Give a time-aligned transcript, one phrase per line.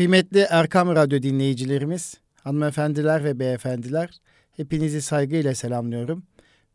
[0.00, 2.14] Kıymetli Erkam Radyo dinleyicilerimiz,
[2.44, 4.20] hanımefendiler ve beyefendiler,
[4.56, 6.22] hepinizi saygıyla selamlıyorum.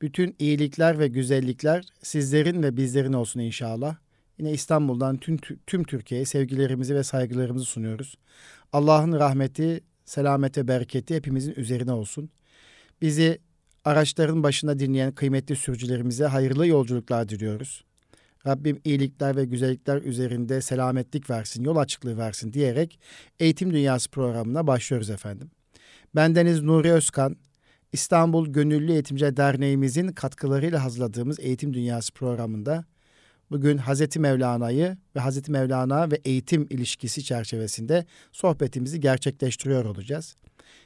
[0.01, 3.95] Bütün iyilikler ve güzellikler sizlerin ve bizlerin olsun inşallah.
[4.37, 8.17] Yine İstanbul'dan tüm, tüm Türkiye'ye sevgilerimizi ve saygılarımızı sunuyoruz.
[8.73, 12.29] Allah'ın rahmeti, selamete, bereketi hepimizin üzerine olsun.
[13.01, 13.39] Bizi
[13.85, 17.83] araçların başında dinleyen kıymetli sürücülerimize hayırlı yolculuklar diliyoruz.
[18.47, 22.99] Rabbim iyilikler ve güzellikler üzerinde selametlik versin, yol açıklığı versin diyerek
[23.39, 25.51] Eğitim Dünyası programına başlıyoruz efendim.
[26.15, 27.35] Bendeniz Nuri Özkan,
[27.93, 32.85] İstanbul Gönüllü Eğitimci Derneğimizin katkılarıyla hazırladığımız Eğitim Dünyası programında
[33.51, 40.35] bugün Hazreti Mevlana'yı ve Hazreti Mevlana ve eğitim ilişkisi çerçevesinde sohbetimizi gerçekleştiriyor olacağız.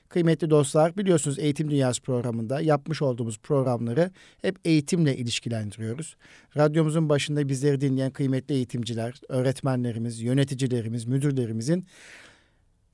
[0.09, 6.15] Kıymetli dostlar biliyorsunuz Eğitim Dünyası programında yapmış olduğumuz programları hep eğitimle ilişkilendiriyoruz.
[6.57, 11.85] Radyomuzun başında bizleri dinleyen kıymetli eğitimciler, öğretmenlerimiz, yöneticilerimiz, müdürlerimizin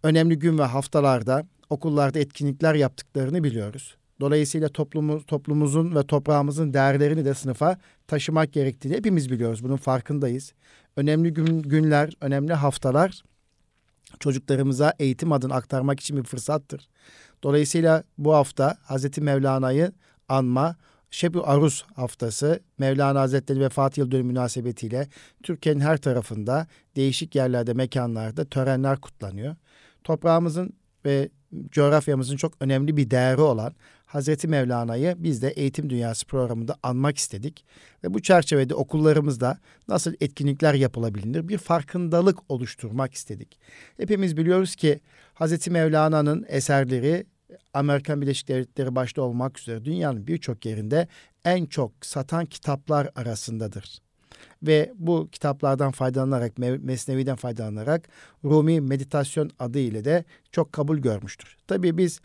[0.04, 3.96] önemli gün ve haftalarda okullarda etkinlikler yaptıklarını biliyoruz.
[4.20, 9.64] Dolayısıyla toplumumuz, toplumumuzun ve toprağımızın değerlerini de sınıfa taşımak gerektiğini hepimiz biliyoruz.
[9.64, 10.54] Bunun farkındayız.
[10.98, 13.24] Önemli gün, günler, önemli haftalar
[14.20, 16.88] çocuklarımıza eğitim adını aktarmak için bir fırsattır.
[17.44, 19.92] Dolayısıyla bu hafta Hazreti Mevlana'yı
[20.30, 20.76] anma,
[21.12, 25.08] Şebi Arus haftası Mevlana Hazretleri vefat yıl dönümü münasebetiyle
[25.44, 29.56] Türkiye'nin her tarafında değişik yerlerde, mekanlarda törenler kutlanıyor.
[30.04, 30.74] Toprağımızın
[31.06, 31.30] ve
[31.72, 33.74] coğrafyamızın çok önemli bir değeri olan
[34.06, 37.66] Hazreti Mevlana'yı biz de Eğitim Dünyası programında anmak istedik.
[38.04, 43.60] Ve bu çerçevede okullarımızda nasıl etkinlikler yapılabilir bir farkındalık oluşturmak istedik.
[43.98, 45.00] Hepimiz biliyoruz ki
[45.34, 47.26] Hazreti Mevlana'nın eserleri
[47.74, 51.08] Amerikan Birleşik Devletleri başta olmak üzere dünyanın birçok yerinde
[51.46, 54.05] en çok satan kitaplar arasındadır
[54.68, 58.08] ve bu kitaplardan faydalanarak, Mesnevi'den faydalanarak
[58.44, 61.58] Rumi Meditasyon adı ile de çok kabul görmüştür.
[61.68, 62.22] Tabii biz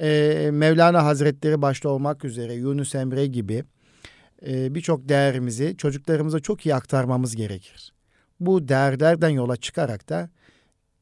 [0.00, 3.64] e, Mevlana Hazretleri başta olmak üzere Yunus Emre gibi
[4.46, 7.92] e, birçok değerimizi çocuklarımıza çok iyi aktarmamız gerekir.
[8.40, 10.30] Bu değerlerden yola çıkarak da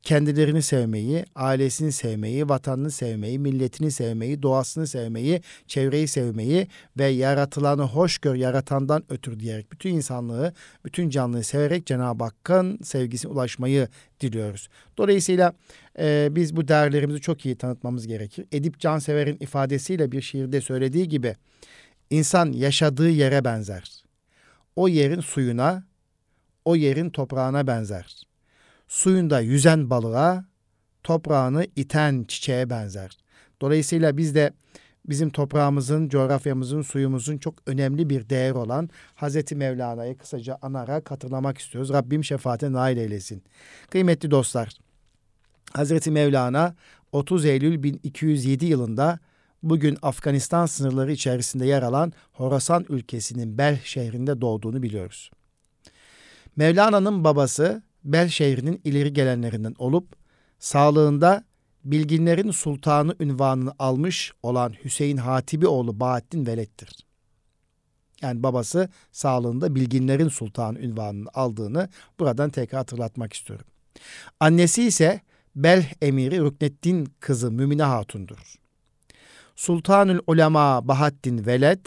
[0.05, 8.19] kendilerini sevmeyi, ailesini sevmeyi, vatanını sevmeyi, milletini sevmeyi, doğasını sevmeyi, çevreyi sevmeyi ve yaratılanı hoş
[8.19, 10.53] gör, yaratandan ötür diyerek bütün insanlığı,
[10.85, 13.89] bütün canlıyı severek Cenab-ı Hakk'ın sevgisine ulaşmayı
[14.21, 14.69] diliyoruz.
[14.99, 15.53] Dolayısıyla
[15.99, 18.47] e, biz bu değerlerimizi çok iyi tanıtmamız gerekir.
[18.53, 21.37] Edip Cansever'in ifadesiyle bir şiirde söylediği gibi
[22.11, 24.05] insan yaşadığı yere benzer.
[24.77, 25.85] O yerin suyuna,
[26.65, 28.34] o yerin toprağına benzer
[28.95, 30.45] suyunda yüzen balığa,
[31.03, 33.19] toprağını iten çiçeğe benzer.
[33.61, 34.53] Dolayısıyla biz de
[35.09, 41.93] bizim toprağımızın, coğrafyamızın, suyumuzun çok önemli bir değer olan Hazreti Mevlana'yı kısaca anarak hatırlamak istiyoruz.
[41.93, 43.43] Rabbim şefaate nail eylesin.
[43.91, 44.79] Kıymetli dostlar,
[45.73, 46.75] Hazreti Mevlana
[47.13, 49.19] 30 Eylül 1207 yılında
[49.63, 55.31] bugün Afganistan sınırları içerisinde yer alan Horasan ülkesinin Bel şehrinde doğduğunu biliyoruz.
[56.57, 60.17] Mevlana'nın babası Bel şehrinin ileri gelenlerinden olup
[60.59, 61.45] sağlığında
[61.85, 67.07] bilginlerin sultanı ünvanını almış olan Hüseyin Hatibi oğlu Bahattin Veled'dir.
[68.23, 71.89] Yani babası sağlığında bilginlerin sultanı ünvanını aldığını
[72.19, 73.67] buradan tekrar hatırlatmak istiyorum.
[74.41, 75.21] Annesi ise
[75.57, 78.55] Bel emiri Rükneddin kızı Mümine Hatun'dur.
[79.57, 81.87] Sultanül Ulema Bahattin Veled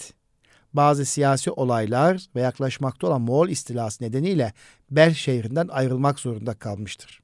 [0.77, 4.53] bazı siyasi olaylar ve yaklaşmakta olan Moğol istilası nedeniyle
[4.91, 7.21] Bel şehrinden ayrılmak zorunda kalmıştır.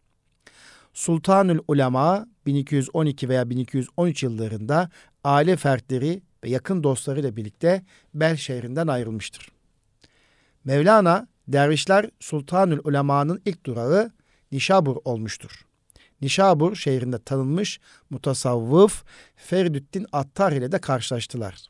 [0.94, 4.90] Sultanül Ulema 1212 veya 1213 yıllarında
[5.24, 9.52] aile fertleri ve yakın dostlarıyla birlikte Bel şehrinden ayrılmıştır.
[10.66, 14.12] Mevlana, dervişler Sultanül Ulema'nın ilk durağı
[14.52, 15.66] Nişabur olmuştur.
[16.22, 19.04] Nişabur şehrinde tanınmış mutasavvıf
[19.36, 21.68] Feridüddin Attar ile de karşılaştılar.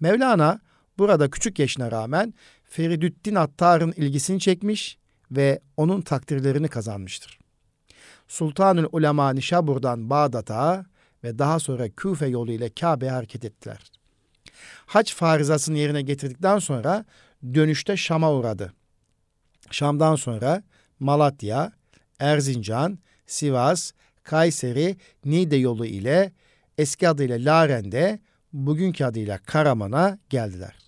[0.00, 0.60] Mevlana
[0.98, 2.34] Burada küçük yaşına rağmen
[2.64, 4.98] Feridüddin Attar'ın ilgisini çekmiş
[5.30, 7.38] ve onun takdirlerini kazanmıştır.
[8.28, 10.86] Sultanül Ulema Nişabur'dan Bağdat'a
[11.24, 13.78] ve daha sonra Küfe yolu ile Kabe'ye hareket ettiler.
[14.86, 17.04] Hac farizasını yerine getirdikten sonra
[17.54, 18.72] dönüşte Şam'a uğradı.
[19.70, 20.62] Şam'dan sonra
[21.00, 21.72] Malatya,
[22.20, 23.92] Erzincan, Sivas,
[24.22, 26.32] Kayseri, Niğde yolu ile
[26.78, 28.18] eski adıyla Laren'de,
[28.52, 30.83] bugünkü adıyla Karaman'a geldiler.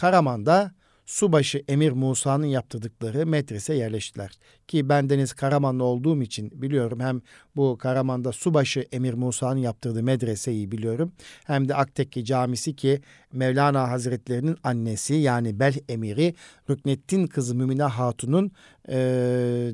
[0.00, 0.72] Karaman'da
[1.06, 4.30] Subaşı Emir Musa'nın yaptırdıkları medrese yerleştiler.
[4.68, 7.20] Ki ben Deniz Karamanlı olduğum için biliyorum hem
[7.56, 11.12] bu Karaman'da Subaşı Emir Musa'nın yaptırdığı medreseyi biliyorum.
[11.44, 13.00] Hem de Aktekke Camisi ki
[13.32, 16.34] Mevlana Hazretlerinin annesi yani Bel Emiri
[16.70, 18.52] Rükneddin kızı Mümine Hatun'un
[18.88, 19.72] e,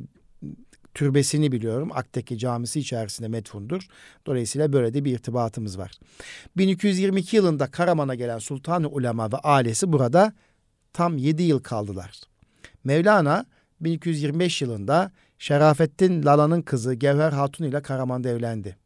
[0.97, 1.91] türbesini biliyorum.
[1.93, 3.89] Ak'taki camisi içerisinde metfundur.
[4.27, 5.93] Dolayısıyla böyle de bir irtibatımız var.
[6.57, 10.33] 1222 yılında Karaman'a gelen Sultan-ı Ulema ve ailesi burada
[10.93, 12.21] tam 7 yıl kaldılar.
[12.85, 13.47] Mevlana
[13.81, 18.77] 1225 yılında Şerafettin Lala'nın kızı Gevher Hatun ile Karaman'da evlendi.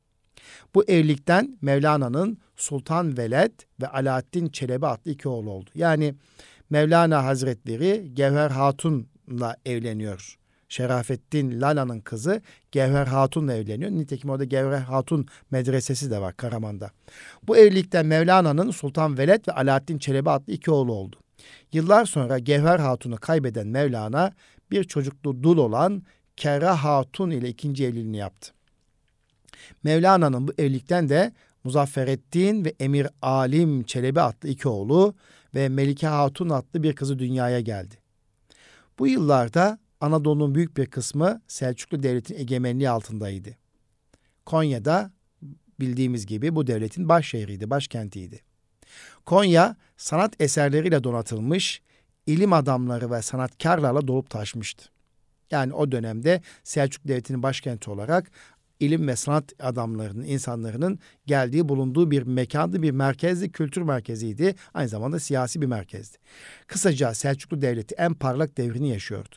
[0.74, 3.52] Bu evlilikten Mevlana'nın Sultan Veled
[3.82, 5.70] ve Alaaddin Çelebi adlı iki oğlu oldu.
[5.74, 6.14] Yani
[6.70, 10.39] Mevlana Hazretleri Gevher Hatun'la evleniyor.
[10.70, 13.90] Şerafettin Lala'nın kızı Gevher Hatun'la evleniyor.
[13.90, 16.90] Nitekim orada Gevher Hatun medresesi de var Karaman'da.
[17.42, 21.16] Bu evlilikten Mevlana'nın Sultan Veled ve Alaaddin Çelebi adlı iki oğlu oldu.
[21.72, 24.32] Yıllar sonra Gevher Hatun'u kaybeden Mevlana
[24.70, 26.02] bir çocuklu dul olan
[26.36, 28.52] Kerra Hatun ile ikinci evliliğini yaptı.
[29.82, 31.32] Mevlana'nın bu evlilikten de
[31.64, 35.14] Muzaffereddin ve Emir Alim Çelebi adlı iki oğlu
[35.54, 37.94] ve Melike Hatun adlı bir kızı dünyaya geldi.
[38.98, 43.56] Bu yıllarda Anadolu'nun büyük bir kısmı Selçuklu Devleti'nin egemenliği altındaydı.
[44.46, 45.10] Konya'da
[45.80, 48.40] bildiğimiz gibi bu devletin baş şehriydi, başkentiydi.
[49.26, 51.82] Konya sanat eserleriyle donatılmış,
[52.26, 54.84] ilim adamları ve sanatkarlarla dolup taşmıştı.
[55.50, 58.30] Yani o dönemde Selçuk Devleti'nin başkenti olarak
[58.80, 64.54] ilim ve sanat adamlarının, insanların geldiği, bulunduğu bir mekandı, bir merkezdi, kültür merkeziydi.
[64.74, 66.18] Aynı zamanda siyasi bir merkezdi.
[66.66, 69.36] Kısaca Selçuklu Devleti en parlak devrini yaşıyordu.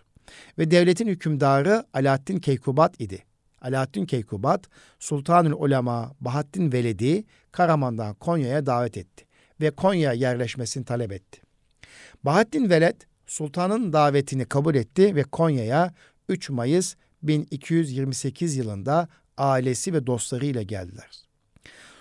[0.57, 3.23] Ve devletin hükümdarı Alaaddin Keykubat idi.
[3.61, 4.65] Alaaddin Keykubat,
[4.99, 9.25] Sultanül Ulema Bahattin Veledi Karaman'dan Konya'ya davet etti
[9.61, 11.41] ve Konya yerleşmesini talep etti.
[12.23, 15.93] Bahattin Veled sultanın davetini kabul etti ve Konya'ya
[16.29, 19.07] 3 Mayıs 1228 yılında
[19.37, 21.23] ailesi ve dostlarıyla geldiler.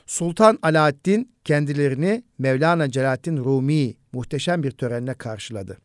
[0.06, 5.78] Sultan Alaaddin kendilerini Mevlana Celaleddin Rumi muhteşem bir törenle karşıladı.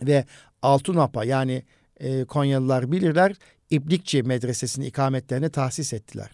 [0.00, 0.24] Ve
[0.62, 1.62] Altınapa yani
[2.00, 3.34] e, Konyalılar bilirler
[3.70, 6.30] İplikçi medresesini ikametlerini tahsis ettiler.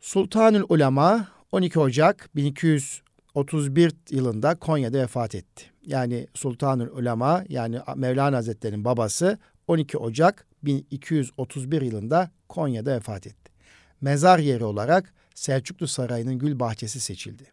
[0.00, 5.64] Sultanül Ulema 12 Ocak 1231 yılında Konya'da vefat etti.
[5.86, 13.52] Yani Sultanül Ulema yani Mevlana Hazretleri'nin babası 12 Ocak 1231 yılında Konya'da vefat etti.
[14.00, 17.44] Mezar yeri olarak Selçuklu Sarayı'nın gül bahçesi seçildi.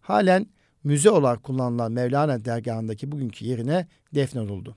[0.00, 0.46] Halen
[0.84, 4.74] müze olarak kullanılan Mevlana dergahındaki bugünkü yerine defnedildi.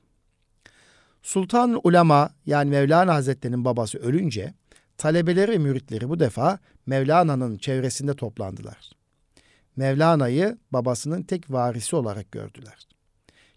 [1.23, 4.53] Sultan Ulema yani Mevlana Hazretleri'nin babası ölünce
[4.97, 8.91] talebeleri ve müritleri bu defa Mevlana'nın çevresinde toplandılar.
[9.75, 12.88] Mevlana'yı babasının tek varisi olarak gördüler.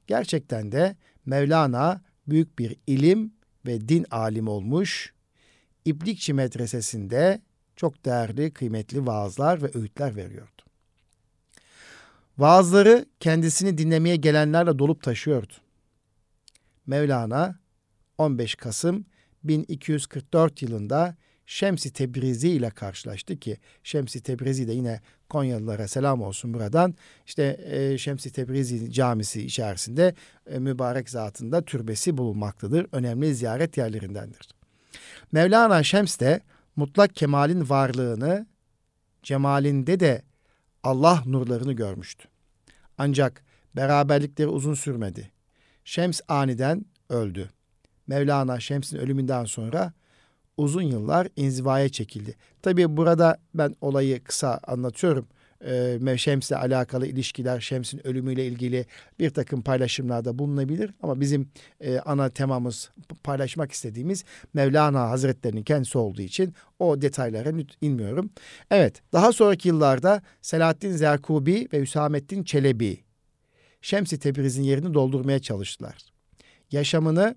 [0.07, 0.97] Gerçekten de
[1.27, 3.33] Mevlana büyük bir ilim
[3.67, 5.13] ve din alimi olmuş,
[5.85, 7.41] İplikçi medresesinde
[7.77, 10.56] çok değerli, kıymetli vaazlar ve öğütler veriyordu.
[12.39, 15.53] Vaazları kendisini dinlemeye gelenlerle dolup taşıyordu.
[16.87, 17.59] Mevlana
[18.19, 19.07] 15 Kasım
[19.45, 21.17] 1244 yılında
[21.47, 26.95] Şemsi Tebrizi ile karşılaştı ki Şemsi Tebrizi de yine Konyalılara selam olsun buradan.
[27.27, 30.15] İşte e, Şemsi Tebrizi camisi içerisinde
[30.47, 32.87] e, mübarek zatında türbesi bulunmaktadır.
[32.93, 34.49] Önemli ziyaret yerlerindendir.
[35.33, 36.41] Mevlana Şems de
[36.77, 38.47] mutlak kemalin varlığını,
[39.23, 40.23] cemalinde de
[40.87, 42.29] Allah nurlarını görmüştü.
[42.99, 43.45] Ancak
[43.77, 45.31] beraberlikleri uzun sürmedi.
[45.85, 47.51] Şems aniden öldü.
[48.07, 49.93] Mevlana Şems'in ölümünden sonra
[50.57, 52.37] uzun yıllar inzivaya çekildi.
[52.63, 55.27] Tabii burada ben olayı kısa anlatıyorum.
[55.65, 58.87] Ee, Şems'le alakalı ilişkiler, Şems'in ölümüyle ilgili
[59.19, 60.91] bir takım paylaşımlarda bulunabilir.
[61.03, 61.49] Ama bizim
[61.81, 62.91] e, ana temamız
[63.25, 68.31] paylaşmak istediğimiz Mevlana Hazretlerinin kendisi olduğu için o detaylara inmiyorum.
[68.71, 73.07] Evet, daha sonraki yıllarda Selahaddin Zerkubi ve Hüsamettin Çelebi
[73.81, 75.97] Şems-i Tebriz'in yerini doldurmaya çalıştılar.
[76.71, 77.37] Yaşamını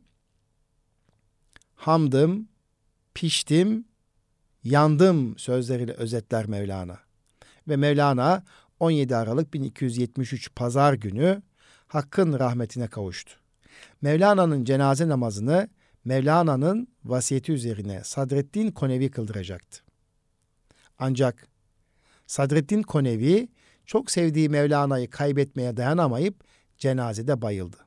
[1.75, 2.47] hamdım,
[3.13, 3.85] piştim,
[4.63, 7.08] yandım sözleriyle özetler Mevlana.
[7.69, 8.43] Ve Mevlana
[8.79, 11.41] 17 Aralık 1273 Pazar günü
[11.87, 13.33] Hakk'ın rahmetine kavuştu.
[14.01, 15.69] Mevlana'nın cenaze namazını
[16.05, 19.83] Mevlana'nın vasiyeti üzerine Sadreddin Konevi kıldıracaktı.
[20.99, 21.47] Ancak
[22.27, 23.49] Sadreddin Konevi
[23.85, 26.43] çok sevdiği Mevlana'yı kaybetmeye dayanamayıp
[26.77, 27.77] cenazede bayıldı.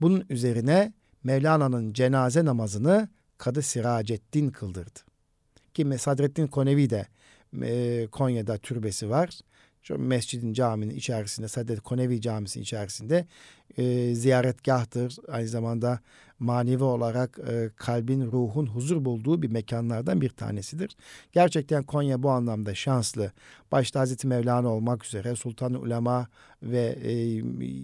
[0.00, 0.92] Bunun üzerine
[1.24, 5.00] Mevlana'nın cenaze namazını Kadı Siraceddin kıldırdı.
[5.74, 7.06] Ki Sadreddin Konevi de
[8.10, 9.30] Konya'da türbesi var.
[9.82, 13.26] Şu mescidin caminin içerisinde, Sadreddin Konevi Camisi'nin içerisinde
[13.78, 15.16] e, ziyaretgahtır.
[15.28, 16.00] Aynı zamanda
[16.38, 20.96] manevi olarak e, kalbin, ruhun huzur bulduğu bir mekanlardan bir tanesidir.
[21.32, 23.32] Gerçekten Konya bu anlamda şanslı.
[23.72, 26.28] Başta Hazreti Mevlana olmak üzere Sultan Ulema
[26.62, 27.12] ve e,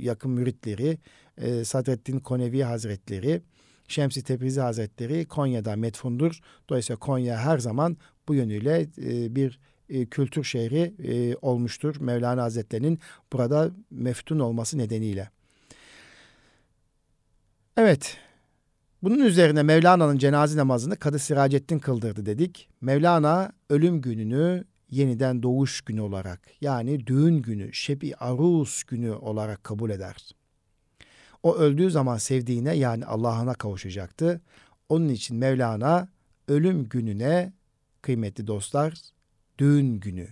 [0.04, 0.98] yakın müritleri,
[1.38, 3.42] e, Sadreddin Konevi Hazretleri,
[3.88, 6.40] Şemsi Tebrizi Hazretleri Konya'da metfundur.
[6.68, 7.96] Dolayısıyla Konya her zaman
[8.28, 11.96] bu yönüyle e, bir e, kültür şehri e, olmuştur.
[12.00, 12.98] Mevlana Hazretleri'nin
[13.32, 15.30] burada meftun olması nedeniyle.
[17.76, 18.16] Evet,
[19.02, 22.68] bunun üzerine Mevlana'nın cenaze namazını Kadı Siracettin kıldırdı dedik.
[22.80, 29.90] Mevlana ölüm gününü yeniden doğuş günü olarak yani düğün günü, şebi arus günü olarak kabul
[29.90, 30.16] eder.
[31.42, 34.40] O öldüğü zaman sevdiğine yani Allah'ına kavuşacaktı.
[34.88, 36.08] Onun için Mevlana
[36.48, 37.52] ölüm gününe
[38.06, 38.94] kıymetli dostlar
[39.58, 40.28] düğün günü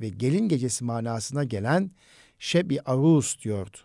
[0.00, 1.90] ve gelin gecesi manasına gelen
[2.38, 3.76] şebi arus diyordu.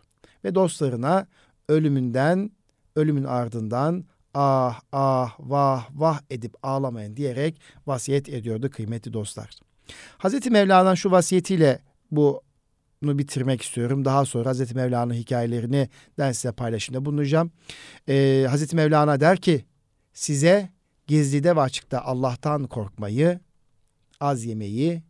[0.43, 1.27] Ve dostlarına
[1.69, 2.51] ölümünden,
[2.95, 9.49] ölümün ardından ah ah vah vah edip ağlamayın diyerek vasiyet ediyordu kıymetli dostlar.
[10.17, 11.79] Hazreti Mevlana şu vasiyetiyle
[12.11, 12.41] bu
[13.03, 14.05] bunu bitirmek istiyorum.
[14.05, 17.51] Daha sonra Hazreti Mevlana'nın hikayelerini ben size paylaşımda bulunacağım.
[18.09, 19.65] Ee, Hazreti Mevlana der ki
[20.13, 20.69] size
[21.11, 23.39] gizlide ve açıkta Allah'tan korkmayı,
[24.19, 25.03] az yemeyi,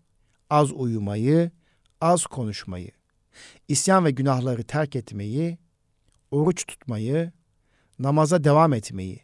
[0.49, 1.51] az uyumayı,
[2.01, 2.91] az konuşmayı,
[3.67, 5.57] isyan ve günahları terk etmeyi,
[6.31, 7.31] oruç tutmayı,
[7.99, 9.19] namaza devam etmeyi,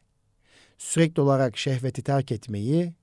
[0.77, 2.93] sürekli olarak şehveti terk etmeyi,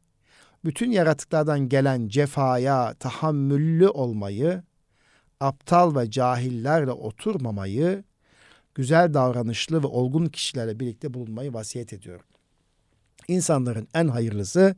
[0.64, 4.62] bütün yaratıklardan gelen cefaya tahammüllü olmayı,
[5.40, 8.04] aptal ve cahillerle oturmamayı,
[8.74, 12.26] güzel davranışlı ve olgun kişilerle birlikte bulunmayı vasiyet ediyorum.
[13.28, 14.76] İnsanların en hayırlısı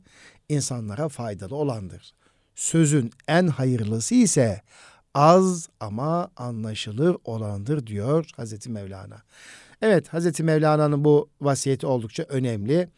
[0.49, 2.11] insanlara faydalı olandır.
[2.55, 4.61] Sözün en hayırlısı ise
[5.13, 9.21] az ama anlaşılır olandır diyor Hazreti Mevlana.
[9.81, 12.89] Evet Hazreti Mevlana'nın bu vasiyeti oldukça önemli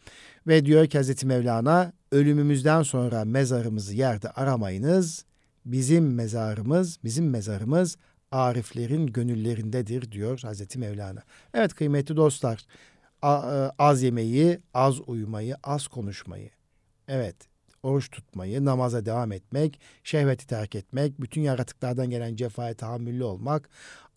[0.46, 5.24] ve diyor ki Hazreti Mevlana ölümümüzden sonra mezarımızı yerde aramayınız.
[5.64, 7.96] Bizim mezarımız, bizim mezarımız
[8.32, 11.22] ariflerin gönüllerindedir diyor Hazreti Mevlana.
[11.54, 12.66] Evet kıymetli dostlar
[13.78, 16.50] az yemeyi, az uyumayı, az konuşmayı.
[17.08, 17.50] Evet
[17.82, 23.68] oruç tutmayı, namaza devam etmek, şehveti terk etmek, bütün yaratıklardan gelen cefaya tahammüllü olmak,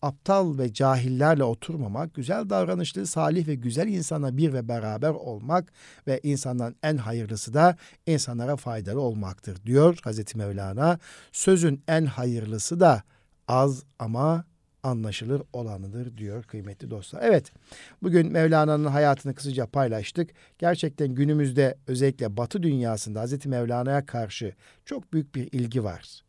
[0.02, 5.72] aptal ve cahillerle oturmamak, güzel davranışlı, salih ve güzel insana bir ve beraber olmak
[6.06, 10.98] ve insandan en hayırlısı da insanlara faydalı olmaktır diyor Hazreti Mevlana.
[11.32, 13.02] Sözün en hayırlısı da
[13.48, 14.44] az ama
[14.84, 17.22] anlaşılır olanıdır diyor kıymetli dostlar.
[17.22, 17.52] Evet
[18.02, 20.30] bugün Mevlana'nın hayatını kısaca paylaştık.
[20.58, 26.22] Gerçekten günümüzde özellikle Batı dünyasında Hazreti Mevlana'ya karşı çok büyük bir ilgi var.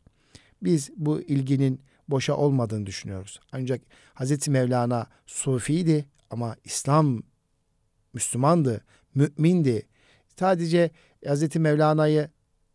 [0.62, 3.40] Biz bu ilginin boşa olmadığını düşünüyoruz.
[3.52, 3.80] Ancak
[4.14, 7.22] Hazreti Mevlana Sufiydi ama İslam
[8.14, 8.84] Müslümandı,
[9.14, 9.86] mümindi.
[10.40, 10.90] Sadece
[11.26, 12.28] Hazreti Mevlana'yı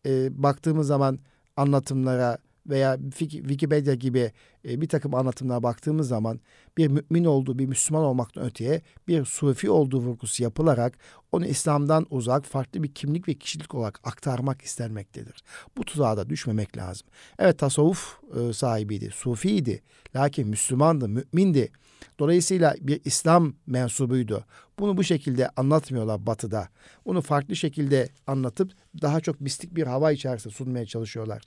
[0.05, 1.19] e, baktığımız zaman
[1.57, 4.31] anlatımlara, veya Wikipedia gibi
[4.65, 6.39] e, bir takım anlatımlara baktığımız zaman
[6.77, 10.97] bir mümin olduğu, bir Müslüman olmaktan öteye bir sufi olduğu vurgusu yapılarak
[11.31, 15.43] onu İslam'dan uzak farklı bir kimlik ve kişilik olarak aktarmak istenmektedir.
[15.77, 17.07] Bu tuzağa da düşmemek lazım.
[17.39, 19.81] Evet tasavvuf e, sahibiydi, sufiydi.
[20.15, 21.71] Lakin Müslümandı, mümindi.
[22.19, 24.45] Dolayısıyla bir İslam mensubuydu.
[24.79, 26.69] Bunu bu şekilde anlatmıyorlar batıda.
[27.05, 31.41] Bunu farklı şekilde anlatıp daha çok mistik bir hava içerisinde sunmaya çalışıyorlar.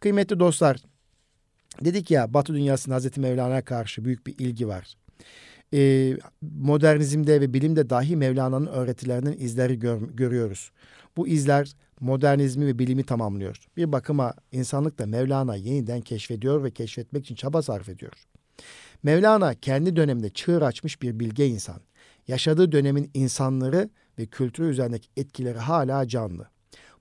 [0.00, 0.76] Kıymetli dostlar,
[1.84, 4.96] dedik ya Batı dünyasında Hazreti Mevlana'ya karşı büyük bir ilgi var.
[5.74, 10.70] Ee, modernizmde ve bilimde dahi Mevlana'nın öğretilerinin izleri gör, görüyoruz.
[11.16, 13.66] Bu izler modernizmi ve bilimi tamamlıyor.
[13.76, 18.12] Bir bakıma insanlık da Mevlana yeniden keşfediyor ve keşfetmek için çaba sarf ediyor.
[19.02, 21.80] Mevlana kendi döneminde çığır açmış bir bilge insan.
[22.28, 26.48] Yaşadığı dönemin insanları ve kültürü üzerindeki etkileri hala canlı.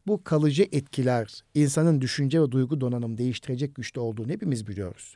[0.08, 5.16] Bu kalıcı etkiler insanın düşünce ve duygu donanımı değiştirecek güçte olduğunu hepimiz biliyoruz.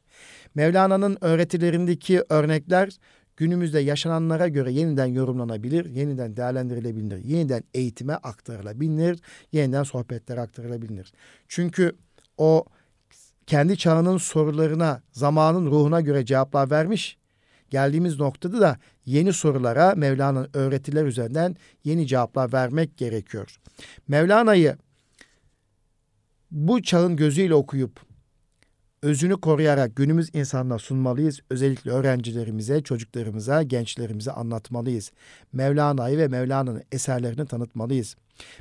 [0.56, 2.98] Mevlana'nın öğretilerindeki örnekler
[3.38, 9.20] günümüzde yaşananlara göre yeniden yorumlanabilir, yeniden değerlendirilebilir, yeniden eğitime aktarılabilir,
[9.51, 11.12] yeniden sohbetlere aktarılabilir.
[11.48, 11.96] Çünkü
[12.38, 12.65] o
[13.47, 17.17] kendi çağının sorularına, zamanın ruhuna göre cevaplar vermiş.
[17.69, 23.59] Geldiğimiz noktada da yeni sorulara Mevlana'nın öğretiler üzerinden yeni cevaplar vermek gerekiyor.
[24.07, 24.77] Mevlana'yı
[26.51, 27.99] bu çağın gözüyle okuyup
[29.01, 31.39] özünü koruyarak günümüz insanına sunmalıyız.
[31.49, 35.11] Özellikle öğrencilerimize, çocuklarımıza, gençlerimize anlatmalıyız.
[35.53, 38.15] Mevlana'yı ve Mevlana'nın eserlerini tanıtmalıyız.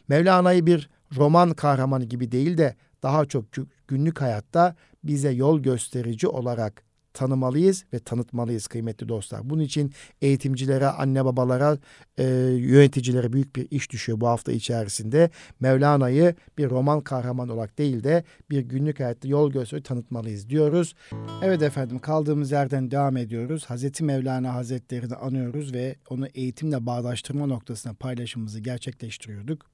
[0.09, 3.53] Mevlana'yı bir roman kahramanı gibi değil de daha çok
[3.89, 9.51] günlük hayatta bize yol gösterici olarak tanımalıyız ve tanıtmalıyız kıymetli dostlar.
[9.51, 11.79] Bunun için eğitimcilere, anne babalara,
[12.19, 12.25] e,
[12.59, 15.31] yöneticilere büyük bir iş düşüyor bu hafta içerisinde.
[15.61, 20.95] Mevlana'yı bir roman kahraman olarak değil de bir günlük hayatta yol gösteri tanıtmalıyız diyoruz.
[21.43, 23.65] Evet efendim kaldığımız yerden devam ediyoruz.
[23.65, 29.67] Hazreti Mevlana Hazretlerini anıyoruz ve onu eğitimle bağdaştırma noktasına paylaşımımızı gerçekleştiriyorduk.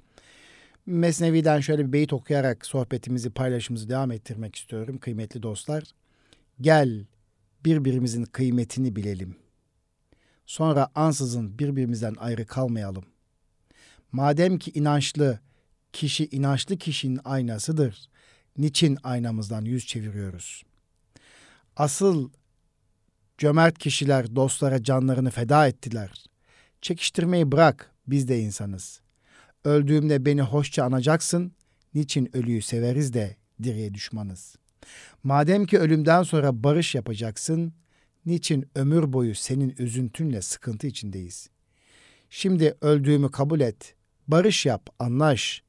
[0.90, 5.85] Mesnevi'den şöyle bir beyit okuyarak sohbetimizi, paylaşımımızı devam ettirmek istiyorum kıymetli dostlar.
[6.61, 7.06] Gel
[7.64, 9.37] birbirimizin kıymetini bilelim.
[10.47, 13.04] Sonra ansızın birbirimizden ayrı kalmayalım.
[14.12, 15.40] Madem ki inançlı
[15.92, 18.09] kişi inançlı kişinin aynasıdır.
[18.59, 20.62] Niçin aynamızdan yüz çeviriyoruz?
[21.76, 22.30] Asıl
[23.38, 26.25] cömert kişiler dostlara canlarını feda ettiler.
[26.80, 29.00] Çekiştirmeyi bırak, biz de insanız.
[29.64, 31.52] Öldüğümde beni hoşça anacaksın,
[31.94, 34.56] niçin ölüyü severiz de diriye düşmanız.
[35.22, 37.72] Madem ki ölümden sonra barış yapacaksın,
[38.26, 41.50] niçin ömür boyu senin üzüntünle sıkıntı içindeyiz?
[42.30, 43.94] Şimdi öldüğümü kabul et,
[44.28, 45.62] barış yap, anlaş.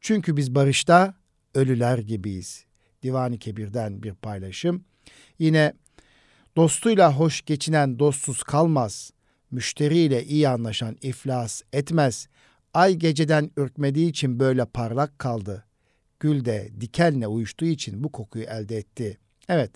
[0.00, 1.14] Çünkü biz barışta
[1.54, 2.64] ölüler gibiyiz.
[3.02, 4.84] Divani Kebir'den bir paylaşım.
[5.38, 5.72] Yine
[6.56, 9.10] dostuyla hoş geçinen dostsuz kalmaz.
[9.50, 12.28] Müşteriyle iyi anlaşan iflas etmez.
[12.74, 15.64] Ay geceden ürkmediği için böyle parlak kaldı.
[16.20, 19.18] Gül de dikenle uyuştuğu için bu kokuyu elde etti.
[19.48, 19.70] Evet.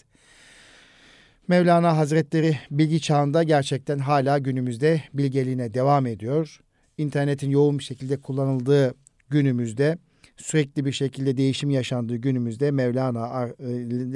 [1.48, 6.60] Mevlana Hazretleri bilgi çağında gerçekten hala günümüzde bilgeliğine devam ediyor.
[6.98, 8.94] İnternetin yoğun bir şekilde kullanıldığı
[9.30, 9.98] günümüzde
[10.36, 13.70] sürekli bir şekilde değişim yaşandığı günümüzde Mevlana e,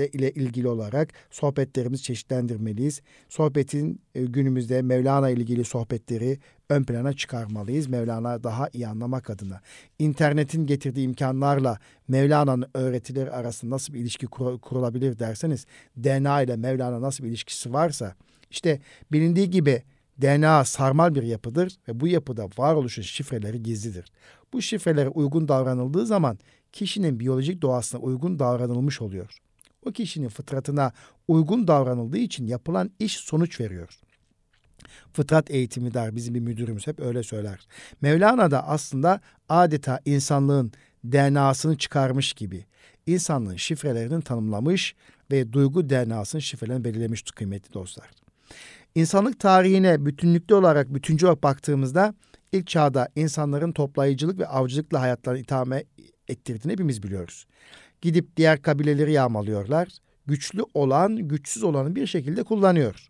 [0.07, 3.03] ile ilgili olarak sohbetlerimizi çeşitlendirmeliyiz.
[3.29, 7.89] Sohbetin e, günümüzde Mevlana ile ilgili sohbetleri ön plana çıkarmalıyız.
[7.89, 9.61] Mevlana daha iyi anlamak adına.
[9.99, 17.01] İnternetin getirdiği imkanlarla Mevlana'nın öğretileri arasında nasıl bir ilişki kur, kurulabilir derseniz DNA ile Mevlana
[17.01, 18.15] nasıl bir ilişkisi varsa
[18.51, 18.81] işte
[19.13, 19.83] bilindiği gibi
[20.23, 24.13] DNA sarmal bir yapıdır ve bu yapıda varoluşun şifreleri gizlidir.
[24.53, 26.39] Bu şifrelere uygun davranıldığı zaman
[26.73, 29.39] kişinin biyolojik doğasına uygun davranılmış oluyor.
[29.87, 30.93] O kişinin fıtratına
[31.29, 34.01] uygun davranıldığı için yapılan iş sonuç veriyor.
[35.13, 37.67] Fıtrat eğitimi der bizim bir müdürümüz hep öyle söyler.
[38.01, 40.73] Mevlana da aslında adeta insanlığın
[41.05, 42.67] DNA'sını çıkarmış gibi
[43.07, 44.95] insanlığın şifrelerini tanımlamış
[45.31, 48.11] ve duygu DNA'sının şifrelerini belirlemiş kıymetli dostlar.
[48.97, 52.15] İnsanlık tarihine bütünlükte olarak bütüncü olarak baktığımızda
[52.53, 55.85] ilk çağda insanların toplayıcılık ve avcılıkla hayatlarını ithame
[56.29, 57.47] ettirdiğini hepimiz biliyoruz.
[58.01, 59.89] Gidip diğer kabileleri yağmalıyorlar.
[60.27, 63.09] Güçlü olan güçsüz olanı bir şekilde kullanıyor.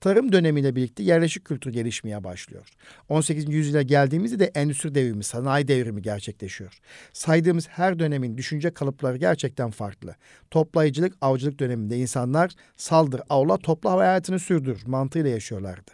[0.00, 2.68] Tarım dönemiyle birlikte yerleşik kültür gelişmeye başlıyor.
[3.08, 3.54] 18.
[3.54, 6.78] yüzyıla geldiğimizde de endüstri devrimi, sanayi devrimi gerçekleşiyor.
[7.12, 10.14] Saydığımız her dönemin düşünce kalıpları gerçekten farklı.
[10.50, 15.90] Toplayıcılık, avcılık döneminde insanlar saldır, avla, topla hayatını sürdür mantığıyla yaşıyorlardı.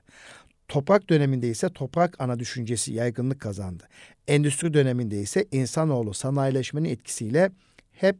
[0.68, 3.85] Toprak döneminde ise toprak ana düşüncesi yaygınlık kazandı.
[4.28, 7.50] Endüstri döneminde ise insanoğlu sanayileşmenin etkisiyle
[7.92, 8.16] hep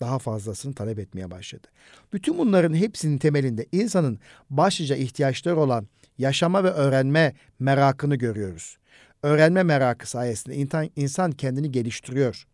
[0.00, 1.68] daha fazlasını talep etmeye başladı.
[2.12, 4.18] Bütün bunların hepsinin temelinde insanın
[4.50, 5.86] başlıca ihtiyaçları olan
[6.18, 8.76] yaşama ve öğrenme merakını görüyoruz.
[9.22, 12.46] Öğrenme merakı sayesinde insan, insan kendini geliştiriyor.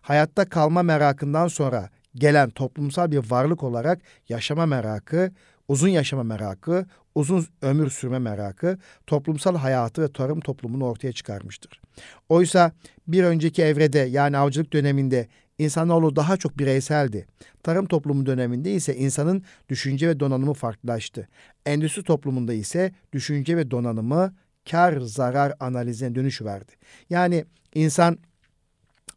[0.00, 5.32] Hayatta kalma merakından sonra gelen toplumsal bir varlık olarak yaşama merakı,
[5.68, 11.80] uzun yaşama merakı, uzun ömür sürme merakı toplumsal hayatı ve tarım toplumunu ortaya çıkarmıştır.
[12.28, 12.72] Oysa
[13.08, 15.28] bir önceki evrede yani avcılık döneminde
[15.60, 17.26] İnsanoğlu daha çok bireyseldi.
[17.62, 21.28] Tarım toplumu döneminde ise insanın düşünce ve donanımı farklılaştı.
[21.66, 24.34] Endüstri toplumunda ise düşünce ve donanımı
[24.70, 26.72] kar zarar analizine dönüş verdi.
[27.10, 27.44] Yani
[27.74, 28.18] insan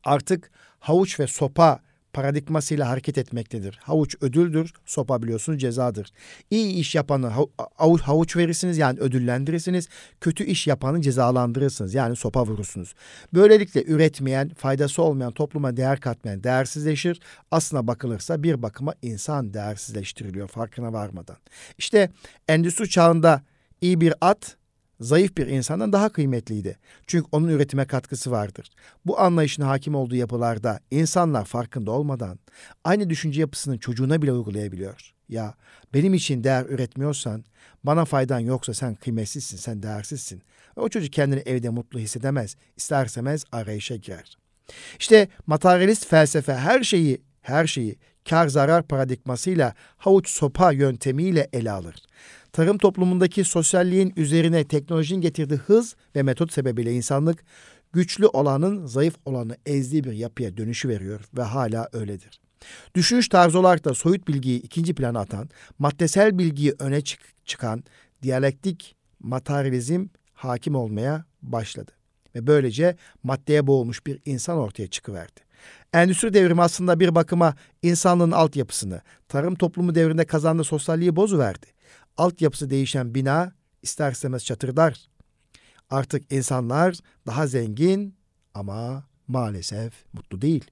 [0.04, 1.80] artık havuç ve sopa
[2.14, 3.80] paradigmasıyla hareket etmektedir.
[3.84, 6.08] Havuç ödüldür, sopa biliyorsunuz cezadır.
[6.52, 7.28] İyi iş yapanı
[7.78, 9.88] havuç, verirsiniz yani ödüllendirirsiniz.
[10.22, 12.94] Kötü iş yapanı cezalandırırsınız yani sopa vurursunuz.
[13.34, 17.20] Böylelikle üretmeyen, faydası olmayan topluma değer katmayan değersizleşir.
[17.52, 21.38] Aslına bakılırsa bir bakıma insan değersizleştiriliyor farkına varmadan.
[21.78, 22.10] İşte
[22.48, 23.42] endüstri çağında
[23.82, 24.58] iyi bir at
[25.00, 26.78] zayıf bir insandan daha kıymetliydi.
[27.08, 28.70] Çünkü onun üretime katkısı vardır.
[29.06, 32.40] Bu anlayışın hakim olduğu yapılarda insanlar farkında olmadan
[32.84, 35.14] aynı düşünce yapısını çocuğuna bile uygulayabiliyor.
[35.30, 35.54] Ya
[35.94, 37.44] benim için değer üretmiyorsan,
[37.84, 40.42] bana faydan yoksa sen kıymetsizsin, sen değersizsin.
[40.78, 44.38] Ve o çocuk kendini evde mutlu hissedemez, istersemez arayışa girer.
[45.00, 47.96] İşte materyalist felsefe her şeyi, her şeyi
[48.30, 51.96] kar zarar paradigmasıyla havuç sopa yöntemiyle ele alır
[52.54, 57.44] tarım toplumundaki sosyalliğin üzerine teknolojinin getirdiği hız ve metot sebebiyle insanlık
[57.94, 62.40] güçlü olanın zayıf olanı ezdiği bir yapıya dönüşü veriyor ve hala öyledir.
[62.96, 67.84] Düşünüş tarzı olarak da soyut bilgiyi ikinci plana atan, maddesel bilgiyi öne çık çıkan
[68.22, 71.92] diyalektik materyalizm hakim olmaya başladı.
[72.36, 75.40] Ve böylece maddeye boğulmuş bir insan ortaya çıkıverdi.
[75.94, 81.73] Endüstri devrimi aslında bir bakıma insanlığın altyapısını, tarım toplumu devrinde kazandığı sosyalliği bozuverdi.
[82.18, 84.98] Altyapısı değişen bina ister istemez çatırdar.
[85.90, 86.96] Artık insanlar
[87.28, 88.16] daha zengin
[88.54, 90.72] ama maalesef mutlu değil.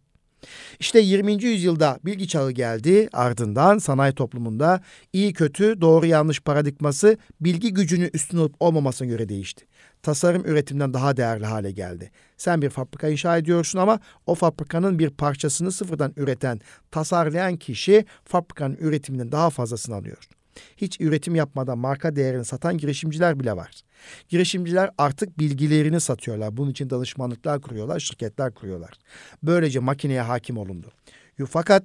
[0.80, 1.44] İşte 20.
[1.44, 4.82] yüzyılda bilgi çağı geldi, ardından sanayi toplumunda
[5.14, 9.66] iyi kötü, doğru yanlış paradigması bilgi gücünü üstün olup olmamasına göre değişti.
[10.04, 12.12] Tasarım üretimden daha değerli hale geldi.
[12.38, 16.60] Sen bir fabrika inşa ediyorsun ama o fabrikanın bir parçasını sıfırdan üreten,
[16.92, 20.28] tasarlayan kişi fabrikanın üretiminden daha fazlasını alıyor.
[20.78, 23.72] Hiç üretim yapmadan marka değerini satan girişimciler bile var.
[24.30, 26.58] Girişimciler artık bilgilerini satıyorlar.
[26.58, 28.92] Bunun için danışmanlıklar kuruyorlar, şirketler kuruyorlar.
[29.44, 30.92] Böylece makineye hakim olundu.
[31.50, 31.84] Fakat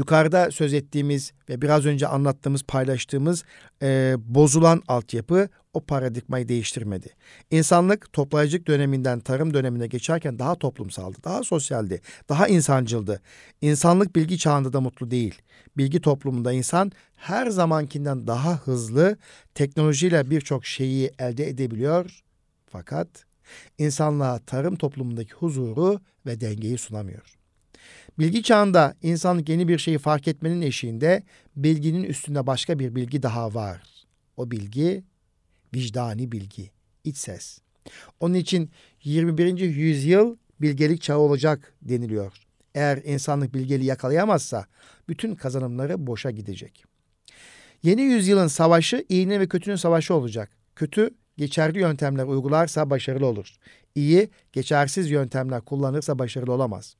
[0.00, 3.44] yukarıda söz ettiğimiz ve biraz önce anlattığımız, paylaştığımız
[3.82, 7.08] e, bozulan altyapı o paradigmayı değiştirmedi.
[7.50, 13.20] İnsanlık toplayıcılık döneminden tarım dönemine geçerken daha toplumsaldı, daha sosyaldi, daha insancıldı.
[13.60, 15.42] İnsanlık bilgi çağında da mutlu değil.
[15.76, 19.16] Bilgi toplumunda insan her zamankinden daha hızlı
[19.54, 22.22] teknolojiyle birçok şeyi elde edebiliyor.
[22.66, 23.08] Fakat
[23.78, 27.39] insanlığa tarım toplumundaki huzuru ve dengeyi sunamıyor.
[28.18, 31.22] Bilgi çağında insanlık yeni bir şeyi fark etmenin eşiğinde
[31.56, 33.82] bilginin üstünde başka bir bilgi daha var.
[34.36, 35.04] O bilgi
[35.74, 36.70] vicdani bilgi,
[37.04, 37.58] iç ses.
[38.20, 38.70] Onun için
[39.04, 39.58] 21.
[39.58, 42.32] yüzyıl bilgelik çağı olacak deniliyor.
[42.74, 44.66] Eğer insanlık bilgeliği yakalayamazsa
[45.08, 46.84] bütün kazanımları boşa gidecek.
[47.82, 50.50] Yeni yüzyılın savaşı iyinin ve kötünün savaşı olacak.
[50.76, 53.54] Kötü geçerli yöntemler uygularsa başarılı olur.
[53.94, 56.96] İyi geçersiz yöntemler kullanırsa başarılı olamaz.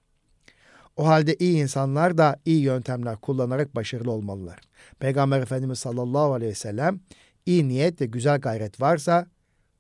[0.97, 4.59] O halde iyi insanlar da iyi yöntemler kullanarak başarılı olmalılar.
[4.99, 7.01] Peygamber Efendimiz sallallahu aleyhi ve sellem
[7.47, 9.27] iyi niyet ve güzel gayret varsa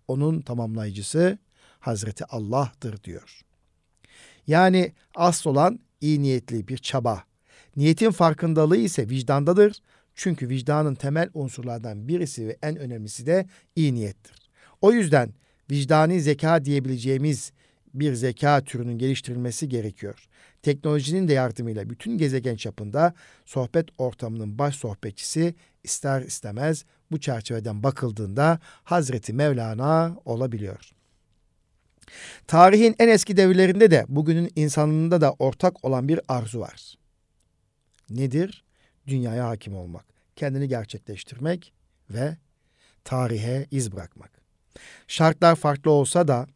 [0.08, 1.38] onun tamamlayıcısı
[1.80, 3.40] Hazreti Allah'tır diyor.
[4.46, 7.24] Yani asıl olan iyi niyetli bir çaba.
[7.76, 9.82] Niyetin farkındalığı ise vicdandadır.
[10.14, 13.46] Çünkü vicdanın temel unsurlardan birisi ve en önemlisi de
[13.76, 14.50] iyi niyettir.
[14.80, 15.34] O yüzden
[15.70, 17.52] vicdani zeka diyebileceğimiz
[17.94, 20.28] bir zeka türünün geliştirilmesi gerekiyor.
[20.62, 23.14] Teknolojinin de yardımıyla bütün gezegen çapında
[23.46, 30.90] sohbet ortamının baş sohbetçisi ister istemez bu çerçeveden bakıldığında Hazreti Mevlana olabiliyor.
[32.46, 36.94] Tarihin en eski devirlerinde de bugünün insanlığında da ortak olan bir arzu var.
[38.10, 38.64] Nedir?
[39.06, 40.04] Dünyaya hakim olmak,
[40.36, 41.72] kendini gerçekleştirmek
[42.10, 42.36] ve
[43.04, 44.30] tarihe iz bırakmak.
[45.08, 46.46] Şartlar farklı olsa da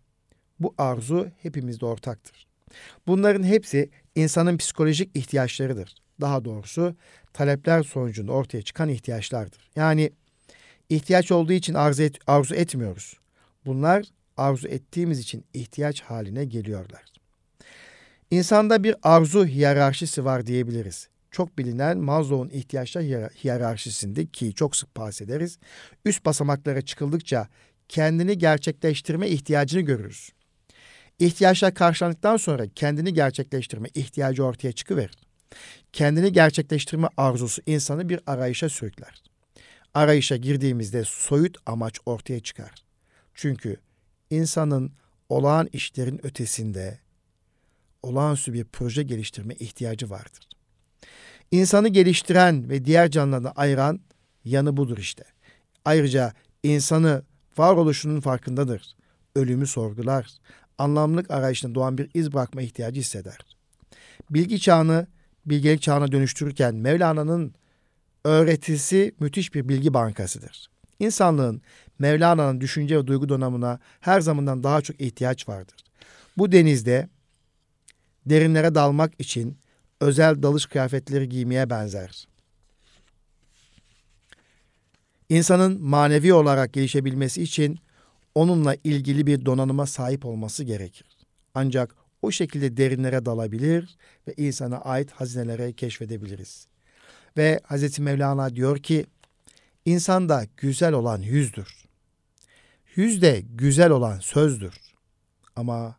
[0.60, 2.46] bu arzu hepimizde ortaktır.
[3.06, 5.94] Bunların hepsi insanın psikolojik ihtiyaçlarıdır.
[6.20, 6.96] Daha doğrusu
[7.32, 9.70] talepler sonucunda ortaya çıkan ihtiyaçlardır.
[9.76, 10.10] Yani
[10.88, 13.18] ihtiyaç olduğu için arzu, et, arzu etmiyoruz.
[13.66, 17.02] Bunlar arzu ettiğimiz için ihtiyaç haline geliyorlar.
[18.30, 21.08] İnsanda bir arzu hiyerarşisi var diyebiliriz.
[21.30, 23.02] Çok bilinen Maslow'un ihtiyaçlar
[23.44, 25.58] hiyerarşisinde ki çok sık bahsederiz.
[26.04, 27.48] Üst basamaklara çıkıldıkça
[27.88, 30.30] kendini gerçekleştirme ihtiyacını görürüz.
[31.18, 35.18] İhtiyaçlar karşılandıktan sonra kendini gerçekleştirme ihtiyacı ortaya çıkıverir.
[35.92, 39.22] Kendini gerçekleştirme arzusu insanı bir arayışa sürükler.
[39.94, 42.70] Arayışa girdiğimizde soyut amaç ortaya çıkar.
[43.34, 43.76] Çünkü
[44.30, 44.92] insanın
[45.28, 46.98] olağan işlerin ötesinde
[48.02, 50.48] olağanüstü bir proje geliştirme ihtiyacı vardır.
[51.50, 54.00] İnsanı geliştiren ve diğer canlılardan ayıran
[54.44, 55.24] yanı budur işte.
[55.84, 57.22] Ayrıca insanı
[57.58, 58.96] varoluşunun farkındadır.
[59.36, 60.26] Ölümü sorgular,
[60.78, 63.38] anlamlık arayışında doğan bir iz bırakma ihtiyacı hisseder.
[64.30, 65.06] Bilgi çağını
[65.46, 67.54] bilgelik çağına dönüştürürken Mevlana'nın
[68.24, 70.66] öğretisi müthiş bir bilgi bankasıdır.
[71.00, 71.62] İnsanlığın
[71.98, 75.76] Mevlana'nın düşünce ve duygu donanımına her zamandan daha çok ihtiyaç vardır.
[76.36, 77.08] Bu denizde
[78.26, 79.58] derinlere dalmak için
[80.00, 82.28] özel dalış kıyafetleri giymeye benzer.
[85.28, 87.78] İnsanın manevi olarak gelişebilmesi için
[88.34, 91.06] onunla ilgili bir donanıma sahip olması gerekir.
[91.54, 93.96] Ancak o şekilde derinlere dalabilir
[94.28, 96.66] ve insana ait hazinelere keşfedebiliriz.
[97.36, 97.98] Ve Hz.
[97.98, 99.06] Mevlana diyor ki,
[99.84, 101.84] insanda güzel olan yüzdür.
[102.94, 104.74] Yüz de güzel olan sözdür.
[105.56, 105.96] Ama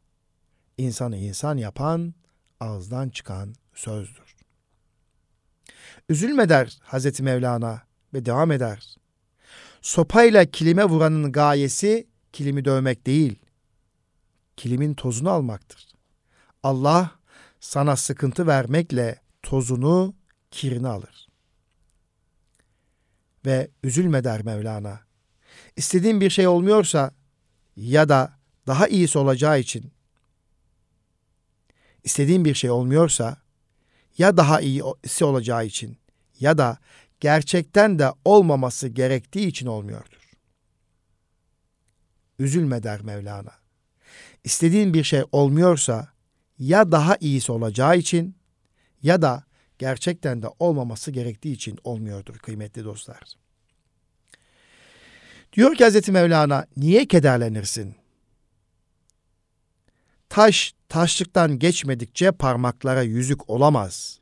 [0.78, 2.14] insanı insan yapan
[2.60, 4.36] ağızdan çıkan sözdür.
[6.10, 7.82] Üzülme der Hazreti Mevlana
[8.14, 8.96] ve devam eder.
[9.82, 13.36] Sopayla kilime vuranın gayesi kilimi dövmek değil,
[14.58, 15.88] kilimin tozunu almaktır.
[16.64, 17.12] Allah
[17.60, 20.14] sana sıkıntı vermekle tozunu,
[20.52, 21.28] kirini alır.
[23.46, 25.00] Ve üzülme der Mevlana.
[25.76, 27.12] İstediğin bir şey olmuyorsa
[27.76, 28.34] ya da
[28.68, 29.92] daha iyisi olacağı için
[32.04, 33.38] istediğin bir şey olmuyorsa
[34.18, 35.98] ya daha iyisi olacağı için
[36.40, 36.78] ya da
[37.20, 40.25] gerçekten de olmaması gerektiği için olmuyordur.
[42.40, 43.52] Üzülme der Mevlana.
[44.44, 46.08] İstediğin bir şey olmuyorsa
[46.60, 48.36] ya daha iyisi olacağı için
[49.04, 49.44] ya da
[49.78, 53.24] gerçekten de olmaması gerektiği için olmuyordur kıymetli dostlar.
[55.54, 57.96] Diyor ki Hazreti Mevlana niye kederlenirsin?
[60.30, 64.20] Taş taşlıktan geçmedikçe parmaklara yüzük olamaz.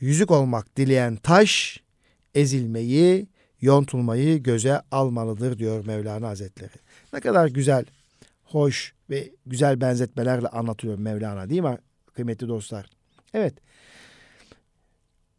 [0.00, 1.80] Yüzük olmak dileyen taş
[2.34, 3.28] ezilmeyi,
[3.60, 6.85] yontulmayı göze almalıdır diyor Mevlana Hazretleri.
[7.12, 7.84] Ne kadar güzel,
[8.44, 11.78] hoş ve güzel benzetmelerle anlatıyor Mevlana değil mi
[12.14, 12.86] kıymetli dostlar?
[13.34, 13.54] Evet.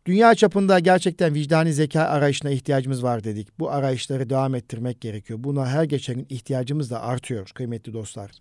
[0.06, 3.60] Dünya çapında gerçekten vicdani zeka arayışına ihtiyacımız var dedik.
[3.60, 5.40] Bu arayışları devam ettirmek gerekiyor.
[5.44, 8.32] Buna her geçen gün ihtiyacımız da artıyor kıymetli dostlar.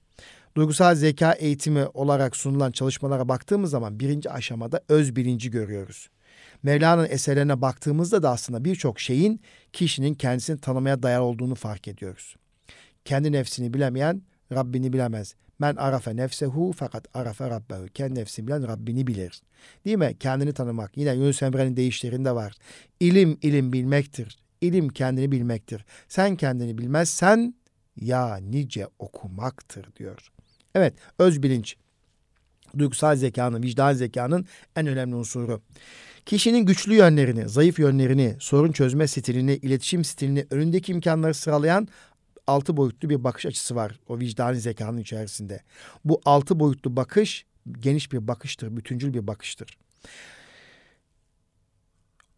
[0.56, 6.08] Duygusal zeka eğitimi olarak sunulan çalışmalara baktığımız zaman birinci aşamada öz bilinci görüyoruz.
[6.62, 9.40] Mevlana'nın eserlerine baktığımızda da aslında birçok şeyin
[9.72, 12.36] kişinin kendisini tanımaya dayalı olduğunu fark ediyoruz.
[13.06, 15.34] Kendi nefsini bilemeyen Rabbini bilemez.
[15.58, 17.86] Men arafe nefsehu fakat arafe rabbehu.
[17.86, 19.42] Kendi nefsini bilen Rabbini bilir.
[19.84, 20.16] Değil mi?
[20.20, 20.96] Kendini tanımak.
[20.96, 22.54] Yine Yunus Emre'nin deyişlerinde var.
[23.00, 24.38] İlim ilim bilmektir.
[24.60, 25.84] İlim kendini bilmektir.
[26.08, 27.54] Sen kendini bilmezsen
[28.00, 30.18] ya nice okumaktır diyor.
[30.74, 31.76] Evet öz bilinç
[32.78, 35.62] duygusal zekanın, vicdan zekanın en önemli unsuru.
[36.26, 41.88] Kişinin güçlü yönlerini, zayıf yönlerini, sorun çözme stilini, iletişim stilini, önündeki imkanları sıralayan
[42.46, 45.60] altı boyutlu bir bakış açısı var o vicdani zekanın içerisinde.
[46.04, 47.46] Bu altı boyutlu bakış
[47.80, 49.78] geniş bir bakıştır, bütüncül bir bakıştır.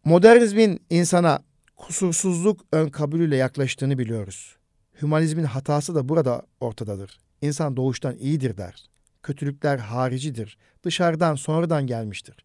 [0.05, 1.39] Modernizmin insana
[1.75, 4.55] kusursuzluk ön kabulüyle yaklaştığını biliyoruz.
[5.01, 7.19] Hümanizmin hatası da burada ortadadır.
[7.41, 8.83] İnsan doğuştan iyidir der.
[9.23, 10.57] Kötülükler haricidir.
[10.83, 12.35] Dışarıdan sonradan gelmiştir.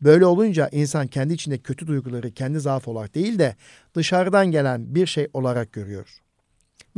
[0.00, 3.56] Böyle olunca insan kendi içinde kötü duyguları kendi zaaf olarak değil de
[3.94, 6.20] dışarıdan gelen bir şey olarak görüyor.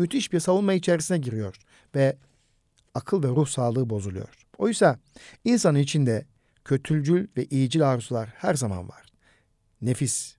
[0.01, 1.57] Müthiş bir savunma içerisine giriyor
[1.95, 2.17] ve
[2.95, 4.47] akıl ve ruh sağlığı bozuluyor.
[4.59, 4.99] Oysa
[5.45, 6.25] insanın içinde
[6.65, 9.07] kötülcül ve iyicil arzular her zaman var.
[9.83, 10.37] Nefis.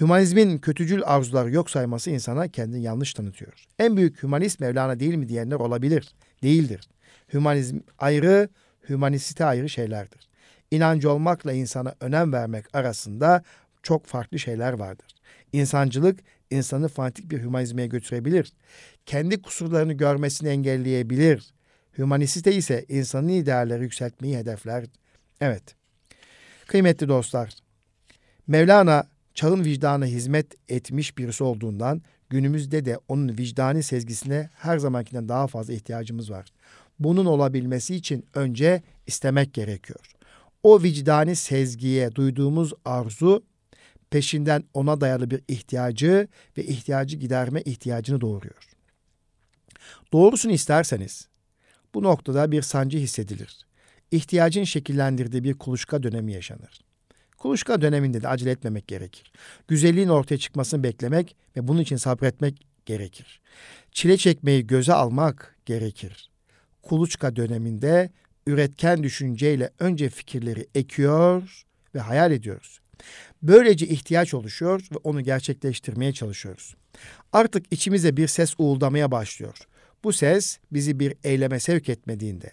[0.00, 3.64] Hümanizmin kötücül arzuları yok sayması insana kendini yanlış tanıtıyor.
[3.78, 6.14] En büyük hümanist Mevlana değil mi diyenler olabilir.
[6.42, 6.88] Değildir.
[7.32, 8.48] Hümanizm ayrı,
[8.88, 10.28] hümaniste ayrı şeylerdir.
[10.70, 13.42] İnancı olmakla insana önem vermek arasında
[13.82, 15.06] çok farklı şeyler vardır.
[15.52, 18.52] İnsancılık insanı fanatik bir hümanizmeye götürebilir.
[19.06, 21.54] Kendi kusurlarını görmesini engelleyebilir.
[21.98, 24.84] Hümaniste ise insanın idealleri yükseltmeyi hedefler.
[25.40, 25.62] Evet.
[26.66, 27.54] Kıymetli dostlar,
[28.46, 29.04] Mevlana
[29.34, 35.72] çağın vicdanına hizmet etmiş birisi olduğundan günümüzde de onun vicdani sezgisine her zamankinden daha fazla
[35.72, 36.46] ihtiyacımız var.
[36.98, 40.00] Bunun olabilmesi için önce istemek gerekiyor.
[40.62, 43.44] O vicdani sezgiye duyduğumuz arzu
[44.14, 48.68] peşinden ona dayalı bir ihtiyacı ve ihtiyacı giderme ihtiyacını doğuruyor.
[50.12, 51.28] Doğrusunu isterseniz
[51.94, 53.66] bu noktada bir sancı hissedilir.
[54.10, 56.80] İhtiyacın şekillendirdiği bir kuluçka dönemi yaşanır.
[57.38, 59.32] Kuluçka döneminde de acele etmemek gerekir.
[59.68, 63.40] Güzelliğin ortaya çıkmasını beklemek ve bunun için sabretmek gerekir.
[63.92, 66.30] Çile çekmeyi göze almak gerekir.
[66.82, 68.10] Kuluçka döneminde
[68.46, 72.80] üretken düşünceyle önce fikirleri ekiyor ve hayal ediyoruz.
[73.44, 76.74] Böylece ihtiyaç oluşuyor ve onu gerçekleştirmeye çalışıyoruz.
[77.32, 79.58] Artık içimize bir ses uğuldamaya başlıyor.
[80.04, 82.52] Bu ses bizi bir eyleme sevk etmediğinde,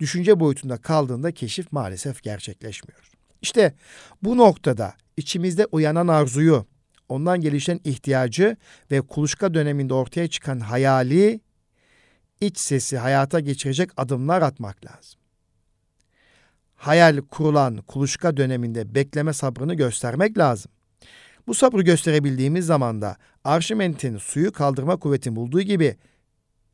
[0.00, 3.10] düşünce boyutunda kaldığında keşif maalesef gerçekleşmiyor.
[3.42, 3.74] İşte
[4.22, 6.66] bu noktada içimizde uyanan arzuyu,
[7.08, 8.56] ondan gelişen ihtiyacı
[8.90, 11.40] ve kuluçka döneminde ortaya çıkan hayali,
[12.40, 15.17] iç sesi hayata geçirecek adımlar atmak lazım.
[16.78, 20.72] Hayal kurulan kuluçka döneminde bekleme sabrını göstermek lazım.
[21.46, 25.96] Bu sabrı gösterebildiğimiz zaman da Arşimet'in suyu kaldırma kuvvetini bulduğu gibi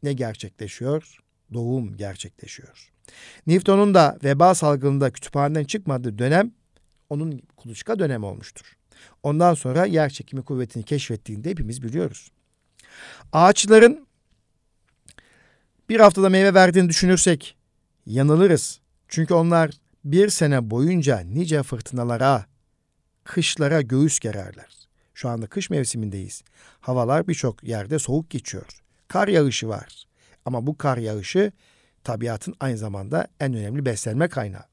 [0.03, 1.19] ne gerçekleşiyor?
[1.53, 2.93] Doğum gerçekleşiyor.
[3.47, 6.53] Newton'un da veba salgınında kütüphaneden çıkmadığı dönem
[7.11, 8.77] onun kuluçka dönemi olmuştur.
[9.23, 12.31] Ondan sonra yer çekimi kuvvetini keşfettiğinde hepimiz biliyoruz.
[13.33, 14.07] Ağaçların
[15.89, 17.57] bir haftada meyve verdiğini düşünürsek
[18.07, 18.81] yanılırız.
[19.09, 19.71] Çünkü onlar
[20.05, 22.47] bir sene boyunca nice fırtınalara,
[23.25, 24.89] kışlara göğüs gererler.
[25.15, 26.43] Şu anda kış mevsimindeyiz.
[26.81, 28.83] Havalar birçok yerde soğuk geçiyor.
[29.09, 30.05] Kar yağışı var.
[30.45, 31.53] Ama bu kar yağışı
[32.05, 34.65] tabiatın aynı zamanda en önemli beslenme kaynağı.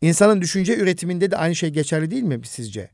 [0.00, 2.90] İnsanın düşünce üretiminde de aynı şey geçerli değil mi sizce?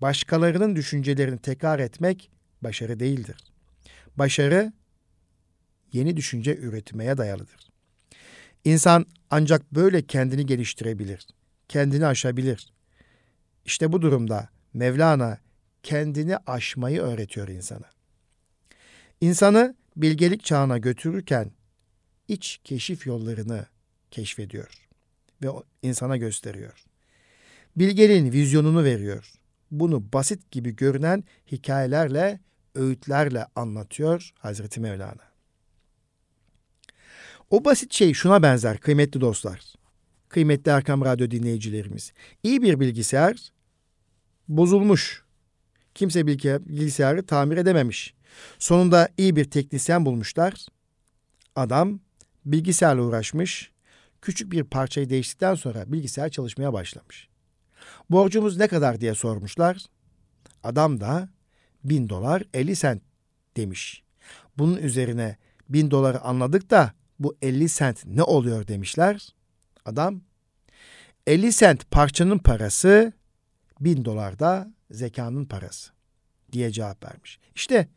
[0.00, 2.30] Başkalarının düşüncelerini tekrar etmek
[2.62, 3.36] başarı değildir.
[4.16, 4.72] Başarı
[5.92, 7.67] yeni düşünce üretmeye dayalıdır.
[8.64, 11.26] İnsan ancak böyle kendini geliştirebilir,
[11.68, 12.72] kendini aşabilir.
[13.64, 15.38] İşte bu durumda Mevlana
[15.82, 17.90] kendini aşmayı öğretiyor insana.
[19.20, 21.50] İnsanı bilgelik çağına götürürken
[22.28, 23.66] iç keşif yollarını
[24.10, 24.88] keşfediyor
[25.42, 25.48] ve
[25.82, 26.84] insana gösteriyor.
[27.76, 29.32] Bilgeliğin vizyonunu veriyor.
[29.70, 32.40] Bunu basit gibi görünen hikayelerle,
[32.74, 35.27] öğütlerle anlatıyor Hazreti Mevlana.
[37.50, 39.60] O basit şey şuna benzer kıymetli dostlar.
[40.28, 42.12] Kıymetli Erkam Radyo dinleyicilerimiz.
[42.42, 43.52] İyi bir bilgisayar
[44.48, 45.22] bozulmuş.
[45.94, 48.14] Kimse bilgisayarı tamir edememiş.
[48.58, 50.66] Sonunda iyi bir teknisyen bulmuşlar.
[51.56, 52.00] Adam
[52.44, 53.72] bilgisayarla uğraşmış.
[54.22, 57.28] Küçük bir parçayı değiştikten sonra bilgisayar çalışmaya başlamış.
[58.10, 59.84] Borcumuz ne kadar diye sormuşlar.
[60.64, 61.28] Adam da
[61.84, 63.02] bin dolar elli sent
[63.56, 64.02] demiş.
[64.58, 65.36] Bunun üzerine
[65.68, 69.28] bin doları anladık da bu 50 sent ne oluyor demişler.
[69.84, 70.20] Adam
[71.26, 73.12] 50 sent parçanın parası
[73.80, 75.90] 1000 dolar da zekanın parası
[76.52, 77.38] diye cevap vermiş.
[77.54, 77.88] İşte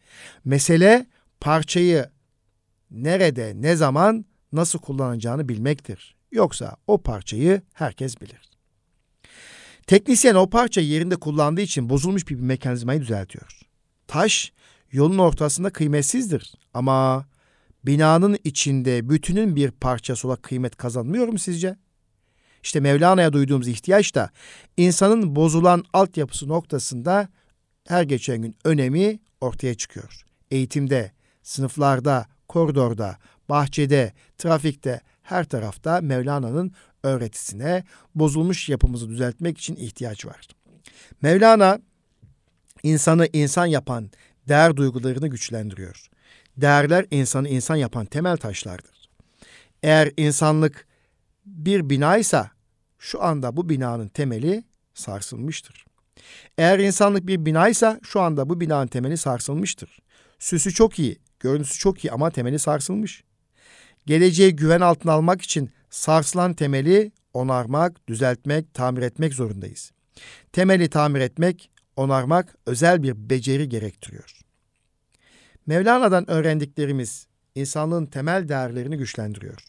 [0.45, 1.05] mesele
[1.39, 2.09] parçayı
[2.91, 6.15] nerede, ne zaman, nasıl kullanacağını bilmektir.
[6.31, 8.51] Yoksa o parçayı herkes bilir.
[9.87, 13.59] Teknisyen o parçayı yerinde kullandığı için bozulmuş bir mekanizmayı düzeltiyor.
[14.07, 14.53] Taş
[14.91, 17.25] yolun ortasında kıymetsizdir ama
[17.85, 21.77] binanın içinde bütünün bir parçası olarak kıymet kazanmıyor mu sizce?
[22.63, 24.29] İşte Mevlana'ya duyduğumuz ihtiyaç da
[24.77, 27.29] insanın bozulan altyapısı noktasında
[27.87, 30.23] her geçen gün önemi ortaya çıkıyor.
[30.51, 31.11] Eğitimde,
[31.43, 33.17] sınıflarda, koridorda,
[33.49, 36.71] bahçede, trafikte, her tarafta Mevlana'nın
[37.03, 37.83] öğretisine
[38.15, 40.47] bozulmuş yapımızı düzeltmek için ihtiyaç var.
[41.21, 41.79] Mevlana
[42.83, 44.11] insanı insan yapan
[44.47, 46.09] değer duygularını güçlendiriyor.
[46.57, 49.09] Değerler insanı insan yapan temel taşlardır.
[49.83, 50.87] Eğer insanlık
[51.45, 52.51] bir binaysa
[52.99, 55.85] şu anda bu binanın temeli sarsılmıştır.
[56.57, 59.99] Eğer insanlık bir binaysa şu anda bu binanın temeli sarsılmıştır.
[60.39, 63.23] Süsü çok iyi, görüntüsü çok iyi ama temeli sarsılmış.
[64.05, 69.91] Geleceğe güven altına almak için sarsılan temeli onarmak, düzeltmek, tamir etmek zorundayız.
[70.53, 74.40] Temeli tamir etmek, onarmak özel bir beceri gerektiriyor.
[75.67, 79.63] Mevlana'dan öğrendiklerimiz insanlığın temel değerlerini güçlendiriyor.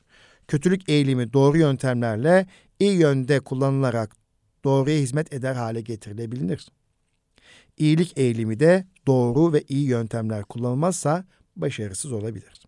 [0.49, 2.47] Kötülük eğilimi doğru yöntemlerle
[2.81, 4.17] iyi yönde kullanılarak
[4.65, 6.69] doğruya hizmet eder hale getirilebilir.
[7.79, 11.25] İyilik eğilimi de doğru ve iyi yöntemler kullanılmazsa
[11.57, 12.63] başarısız olabilir.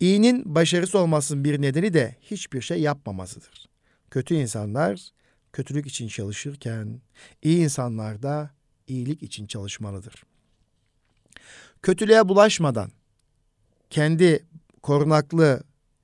[0.00, 3.68] İyinin başarısız olmasının bir nedeni de hiçbir şey yapmamasıdır.
[4.10, 5.10] Kötü insanlar
[5.52, 7.00] kötülük için çalışırken
[7.42, 8.50] iyi insanlar da
[8.86, 10.24] iyilik için çalışmalıdır
[11.84, 12.90] kötülüğe bulaşmadan
[13.90, 14.46] kendi
[14.82, 15.62] korunaklı,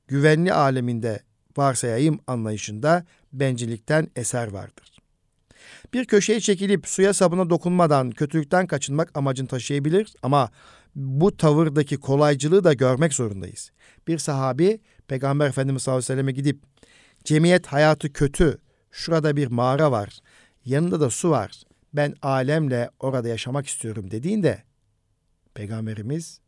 [0.08, 1.22] güvenli aleminde
[1.56, 4.98] varsayayım anlayışında bencillikten eser vardır.
[5.94, 10.50] Bir köşeye çekilip suya sabuna dokunmadan kötülükten kaçınmak amacını taşıyabilir ama
[10.94, 13.70] bu tavırdaki kolaycılığı da görmek zorundayız.
[14.08, 16.62] Bir sahabi Peygamber Efendimiz sallallahu aleyhi ve selleme gidip
[17.24, 18.58] cemiyet hayatı kötü,
[18.90, 20.18] şurada bir mağara var,
[20.64, 21.62] yanında da su var,
[21.94, 24.69] ben alemle orada yaşamak istiyorum dediğinde
[25.54, 26.40] Peygamberimiz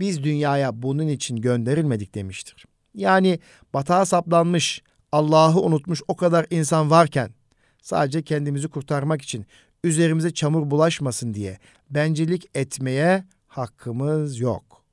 [0.00, 2.66] biz dünyaya bunun için gönderilmedik demiştir.
[2.94, 3.38] Yani
[3.74, 7.30] batağa saplanmış, Allah'ı unutmuş o kadar insan varken
[7.82, 9.46] sadece kendimizi kurtarmak için
[9.84, 11.58] üzerimize çamur bulaşmasın diye
[11.90, 14.84] bencillik etmeye hakkımız yok.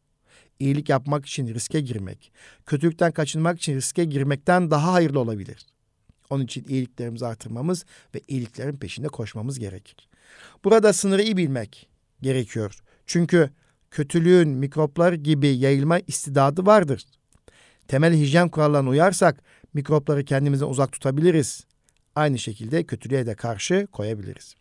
[0.59, 2.31] İyilik yapmak için riske girmek,
[2.65, 5.65] kötülükten kaçınmak için riske girmekten daha hayırlı olabilir.
[6.29, 10.09] Onun için iyiliklerimizi artırmamız ve iyiliklerin peşinde koşmamız gerekir.
[10.63, 11.87] Burada sınırı iyi bilmek
[12.21, 12.81] gerekiyor.
[13.05, 13.49] Çünkü
[13.91, 17.05] kötülüğün mikroplar gibi yayılma istidadı vardır.
[17.87, 21.65] Temel hijyen kurallarına uyarsak mikropları kendimizden uzak tutabiliriz.
[22.15, 24.55] Aynı şekilde kötülüğe de karşı koyabiliriz.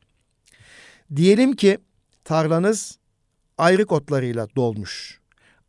[1.17, 1.79] Diyelim ki
[2.25, 2.99] tarlanız
[3.59, 5.21] ayrık otlarıyla dolmuş.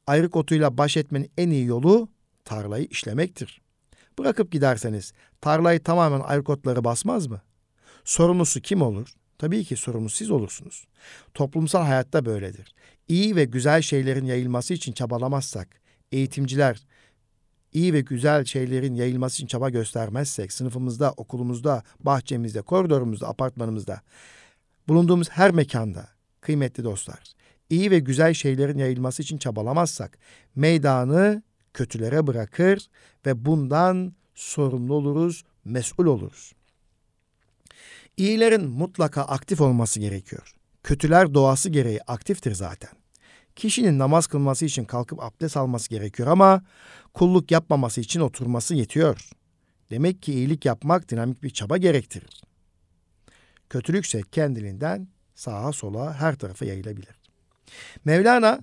[0.08, 2.10] Ayrık otuyla baş etmenin en iyi yolu
[2.46, 3.62] tarlayı işlemektir.
[4.20, 7.42] Bırakıp giderseniz tarlayı tamamen ayrık otları basmaz mı?
[8.04, 9.14] Sorumlusu kim olur?
[9.38, 10.88] Tabii ki sorumlu siz olursunuz.
[11.34, 12.76] Toplumsal hayatta böyledir.
[13.08, 15.68] İyi ve güzel şeylerin yayılması için çabalamazsak,
[16.12, 16.82] eğitimciler
[17.76, 24.02] iyi ve güzel şeylerin yayılması için çaba göstermezsek, sınıfımızda, okulumuzda, bahçemizde, koridorumuzda, apartmanımızda,
[24.88, 26.08] bulunduğumuz her mekanda,
[26.42, 27.34] kıymetli dostlar,
[27.70, 30.18] iyi ve güzel şeylerin yayılması için çabalamazsak,
[30.56, 31.44] meydanı
[31.74, 32.88] kötülere bırakır
[33.26, 36.54] ve bundan sorumlu oluruz, mesul oluruz.
[38.18, 40.56] İyilerin mutlaka aktif olması gerekiyor.
[40.84, 42.90] Kötüler doğası gereği aktiftir zaten.
[43.56, 46.64] Kişinin namaz kılması için kalkıp abdest alması gerekiyor ama
[47.14, 49.30] kulluk yapmaması için oturması yetiyor.
[49.90, 52.42] Demek ki iyilik yapmak dinamik bir çaba gerektirir.
[53.70, 57.16] Kötülükse kendiliğinden sağa sola her tarafa yayılabilir.
[58.06, 58.60] Mevlana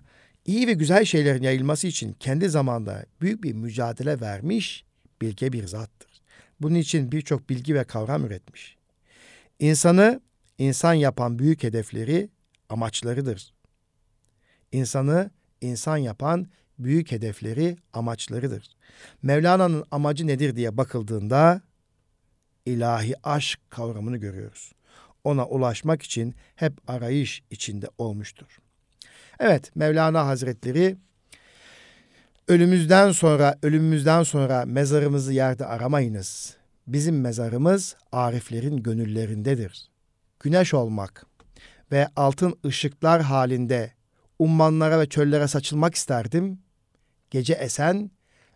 [0.46, 4.84] iyi ve güzel şeylerin yayılması için kendi zamanda büyük bir mücadele vermiş
[5.22, 6.10] bilge bir zattır.
[6.60, 8.81] Bunun için birçok bilgi ve kavram üretmiş.
[9.62, 10.20] İnsanı
[10.58, 12.28] insan yapan büyük hedefleri
[12.68, 13.54] amaçlarıdır.
[14.72, 16.46] İnsanı insan yapan
[16.78, 18.76] büyük hedefleri amaçlarıdır.
[19.22, 21.60] Mevlana'nın amacı nedir diye bakıldığında
[22.66, 24.72] ilahi aşk kavramını görüyoruz.
[25.24, 28.58] Ona ulaşmak için hep arayış içinde olmuştur.
[29.40, 30.96] Evet Mevlana Hazretleri
[32.48, 36.61] ölümümüzden sonra ölümümüzden sonra mezarımızı yerde aramayınız.
[36.92, 39.90] Bizim mezarımız ariflerin gönüllerindedir.
[40.40, 41.26] Güneş olmak
[41.92, 43.92] ve altın ışıklar halinde
[44.38, 46.62] ummanlara ve çöllere saçılmak isterdim.
[47.30, 48.10] Gece esen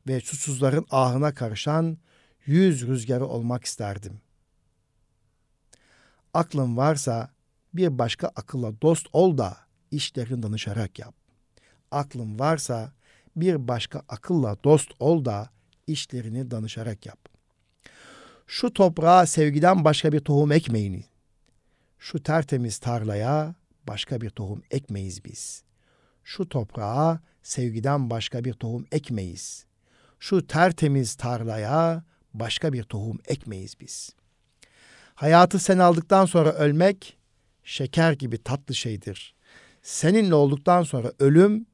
[0.08, 1.98] ve susuzların ahına karışan
[2.46, 4.20] yüz rüzgarı olmak isterdim.
[6.34, 7.30] Aklın varsa
[7.74, 9.56] bir başka akılla dost ol da
[9.90, 11.14] işlerini danışarak yap.
[11.90, 12.92] Aklın varsa
[13.36, 15.50] bir başka akılla dost ol da
[15.86, 17.35] işlerini danışarak yap.
[18.46, 21.04] Şu toprağa sevgiden başka bir tohum ekmeyin.
[21.98, 23.54] Şu tertemiz tarlaya
[23.88, 25.62] başka bir tohum ekmeyiz biz.
[26.24, 29.66] Şu toprağa sevgiden başka bir tohum ekmeyiz.
[30.18, 34.10] Şu tertemiz tarlaya başka bir tohum ekmeyiz biz.
[35.14, 37.16] Hayatı sen aldıktan sonra ölmek
[37.64, 39.34] şeker gibi tatlı şeydir.
[39.82, 41.66] Seninle olduktan sonra ölüm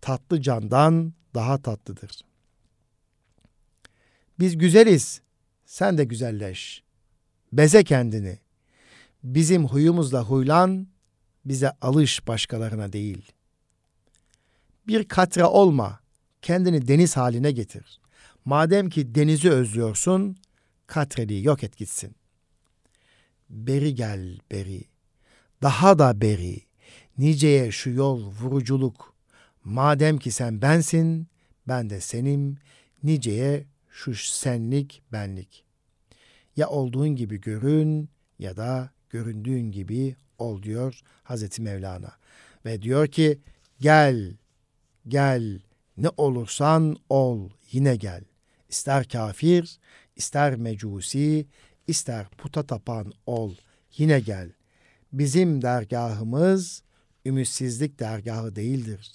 [0.00, 2.20] tatlı candan daha tatlıdır.
[4.38, 5.20] Biz güzeliz,
[5.74, 6.82] sen de güzelleş.
[7.52, 8.38] Beze kendini.
[9.24, 10.86] Bizim huyumuzla huylan,
[11.44, 13.32] bize alış başkalarına değil.
[14.86, 16.00] Bir katre olma,
[16.42, 18.00] kendini deniz haline getir.
[18.44, 20.36] Madem ki denizi özlüyorsun,
[20.86, 22.16] katreliği yok et gitsin.
[23.50, 24.84] Beri gel beri,
[25.62, 26.60] daha da beri,
[27.18, 29.14] niceye şu yol vuruculuk.
[29.64, 31.26] Madem ki sen bensin,
[31.68, 32.58] ben de senim,
[33.02, 35.63] niceye şu senlik benlik.
[36.56, 42.12] Ya olduğun gibi görün ya da göründüğün gibi ol diyor Hazreti Mevlana.
[42.64, 43.40] Ve diyor ki
[43.80, 44.36] gel,
[45.08, 45.60] gel,
[45.96, 48.24] ne olursan ol, yine gel.
[48.68, 49.78] İster kafir,
[50.16, 51.46] ister mecusi,
[51.86, 53.54] ister puta tapan ol,
[53.96, 54.52] yine gel.
[55.12, 56.82] Bizim dergahımız
[57.26, 59.12] ümitsizlik dergahı değildir.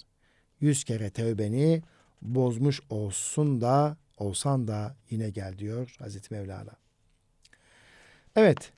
[0.60, 1.82] Yüz kere tevbeni
[2.22, 6.79] bozmuş olsun da olsan da yine gel diyor Hazreti Mevlana.
[8.36, 8.72] Evet,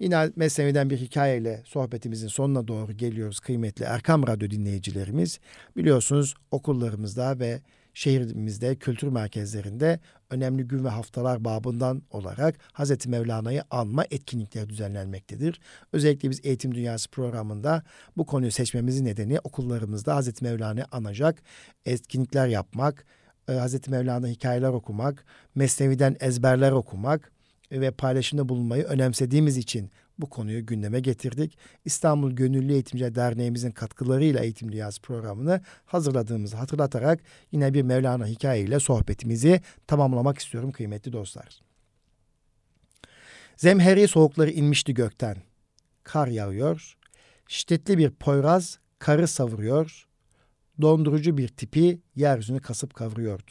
[0.00, 5.40] yine Mesnevi'den bir hikayeyle sohbetimizin sonuna doğru geliyoruz kıymetli Erkam Radyo dinleyicilerimiz.
[5.76, 7.60] Biliyorsunuz okullarımızda ve
[7.94, 13.06] şehrimizde, kültür merkezlerinde önemli gün ve haftalar babından olarak Hz.
[13.06, 15.60] Mevlana'yı anma etkinlikleri düzenlenmektedir.
[15.92, 17.82] Özellikle biz Eğitim Dünyası programında
[18.16, 20.42] bu konuyu seçmemizin nedeni okullarımızda Hz.
[20.42, 21.42] Mevlana'yı anacak
[21.84, 23.06] etkinlikler yapmak,
[23.48, 23.88] e, Hz.
[23.88, 25.24] Mevlana hikayeler okumak,
[25.54, 27.32] Mesnevi'den ezberler okumak
[27.70, 31.58] ve paylaşımda bulunmayı önemsediğimiz için bu konuyu gündeme getirdik.
[31.84, 37.20] İstanbul Gönüllü Eğitimci Derneğimizin katkılarıyla Eğitim Dünyası programını hazırladığımızı hatırlatarak
[37.52, 41.60] yine bir Mevlana hikayeyle sohbetimizi tamamlamak istiyorum kıymetli dostlar.
[43.56, 45.36] Zemheri soğukları inmişti gökten.
[46.04, 46.96] Kar yağıyor.
[47.48, 50.06] Şiddetli bir poyraz karı savuruyor.
[50.80, 53.50] Dondurucu bir tipi yeryüzünü kasıp kavuruyordu.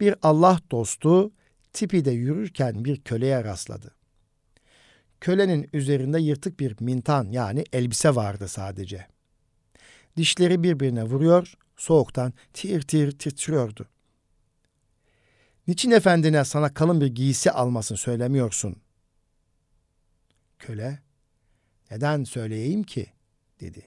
[0.00, 1.32] Bir Allah dostu
[1.74, 3.94] tipi de yürürken bir köleye rastladı.
[5.20, 9.06] Kölenin üzerinde yırtık bir mintan yani elbise vardı sadece.
[10.16, 13.88] Dişleri birbirine vuruyor, soğuktan tir tir titriyordu.
[15.66, 18.76] Niçin efendine sana kalın bir giysi almasını söylemiyorsun?
[20.58, 20.98] Köle,
[21.90, 23.06] neden söyleyeyim ki?
[23.60, 23.82] dedi.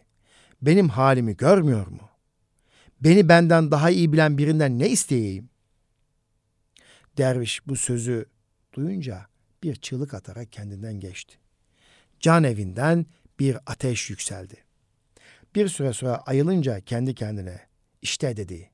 [0.61, 2.09] Benim halimi görmüyor mu?
[3.01, 5.49] Beni benden daha iyi bilen birinden ne isteyeyim?
[7.17, 8.25] Derviş bu sözü
[8.73, 9.25] duyunca
[9.63, 11.37] bir çığlık atarak kendinden geçti.
[12.19, 13.05] Can evinden
[13.39, 14.55] bir ateş yükseldi.
[15.55, 17.59] Bir süre sonra ayılınca kendi kendine
[18.01, 18.69] işte dedi.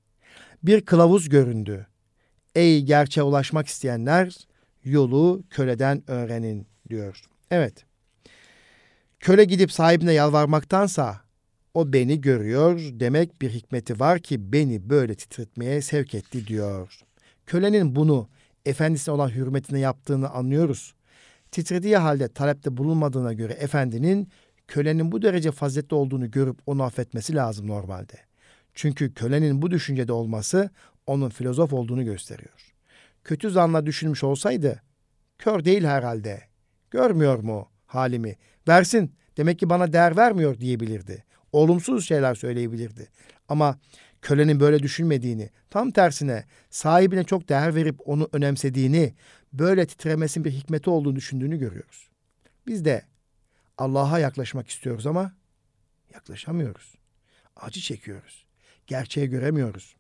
[0.63, 1.87] Bir kılavuz göründü.
[2.55, 4.47] Ey gerçeğe ulaşmak isteyenler
[4.83, 7.25] yolu köleden öğrenin diyor.
[7.51, 7.85] Evet.
[9.19, 11.21] Köle gidip sahibine yalvarmaktansa
[11.73, 17.03] O beni görüyor, demek bir hikmeti var ki beni böyle titretmeye sevk etti diyor.
[17.45, 18.29] Kölenin bunu
[18.65, 20.93] efendisine olan hürmetine yaptığını anlıyoruz.
[21.51, 24.29] Titrediği halde talepte bulunmadığına göre efendinin
[24.67, 28.19] kölenin bu derece faziletli olduğunu görüp onu affetmesi lazım normalde.
[28.73, 30.69] Çünkü kölenin bu düşüncede olması
[31.07, 32.73] onun filozof olduğunu gösteriyor.
[33.23, 34.81] Kötü zanla düşünmüş olsaydı,
[35.37, 36.41] kör değil herhalde,
[36.91, 38.35] görmüyor mu halimi,
[38.67, 41.23] versin demek ki bana değer vermiyor diyebilirdi.
[41.51, 43.07] Olumsuz şeyler söyleyebilirdi.
[43.49, 43.79] Ama
[44.23, 49.13] kölenin böyle düşünmediğini, tam tersine sahibine çok değer verip onu önemsediğini,
[49.53, 52.09] böyle titremesinin bir hikmeti olduğunu düşündüğünü görüyoruz.
[52.67, 53.05] Biz de
[53.77, 55.33] Allah'a yaklaşmak istiyoruz ama
[56.13, 56.95] yaklaşamıyoruz.
[57.55, 58.45] Acı çekiyoruz.
[58.87, 59.95] Gerçeği göremiyoruz.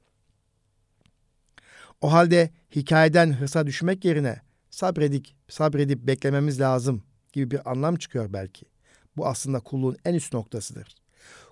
[2.01, 7.03] O halde hikayeden hırsa düşmek yerine sabredik, sabredip beklememiz lazım
[7.33, 8.65] gibi bir anlam çıkıyor belki.
[9.17, 10.95] Bu aslında kulluğun en üst noktasıdır.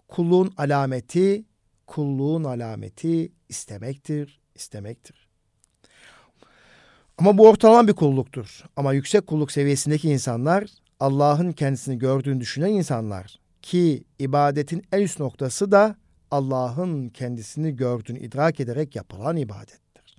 [0.08, 1.46] Kulluğun alameti,
[1.92, 5.28] kulluğun alameti istemektir, istemektir.
[7.18, 8.64] Ama bu ortalama bir kulluktur.
[8.76, 10.66] Ama yüksek kulluk seviyesindeki insanlar
[11.00, 15.96] Allah'ın kendisini gördüğünü düşünen insanlar ki ibadetin en üst noktası da
[16.32, 20.18] Allah'ın kendisini gördüğünü idrak ederek yapılan ibadettir.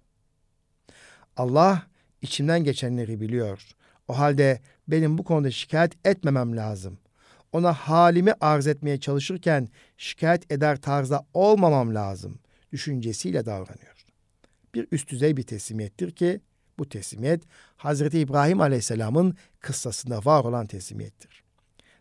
[1.37, 1.83] Allah
[2.23, 3.63] içimden geçenleri biliyor.
[4.09, 6.99] O halde benim bu konuda şikayet etmemem lazım.
[7.53, 12.39] Ona halimi arz etmeye çalışırken şikayet eder tarzda olmamam lazım
[12.73, 14.05] düşüncesiyle davranıyor.
[14.75, 16.41] Bir üst düzey bir teslimiyettir ki
[16.79, 17.43] bu teslimiyet
[17.77, 21.43] Hazreti İbrahim Aleyhisselam'ın kıssasında var olan teslimiyettir.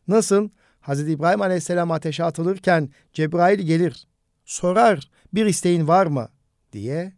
[0.07, 0.49] Nasıl
[0.79, 4.07] Hazreti İbrahim Aleyhisselam ateşe atılırken Cebrail gelir,
[4.45, 6.29] sorar bir isteğin var mı
[6.73, 7.13] diye.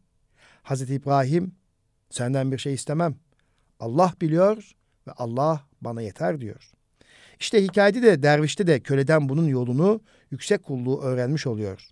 [0.63, 1.55] Hazreti İbrahim
[2.09, 3.15] senden bir şey istemem.
[3.79, 4.71] Allah biliyor
[5.07, 6.71] ve Allah bana yeter diyor.
[7.39, 11.88] İşte hikayede de dervişte de köleden bunun yolunu yüksek kulluğu öğrenmiş oluyor.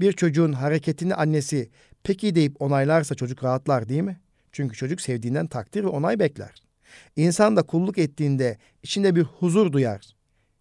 [0.00, 1.70] Bir çocuğun hareketini annesi
[2.02, 4.20] peki deyip onaylarsa çocuk rahatlar değil mi?
[4.52, 6.62] Çünkü çocuk sevdiğinden takdir ve onay bekler.
[7.16, 10.16] İnsan da kulluk ettiğinde içinde bir huzur duyar.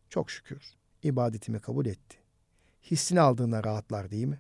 [0.10, 0.62] Çok şükür
[1.04, 2.18] ibadetimi kabul etti.
[2.92, 4.40] Hissini aldığında rahatlar değil mi?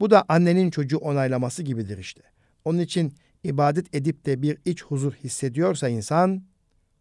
[0.00, 2.22] Bu da annenin çocuğu onaylaması gibidir işte.
[2.64, 3.14] Onun için
[3.44, 6.42] ibadet edip de bir iç huzur hissediyorsa insan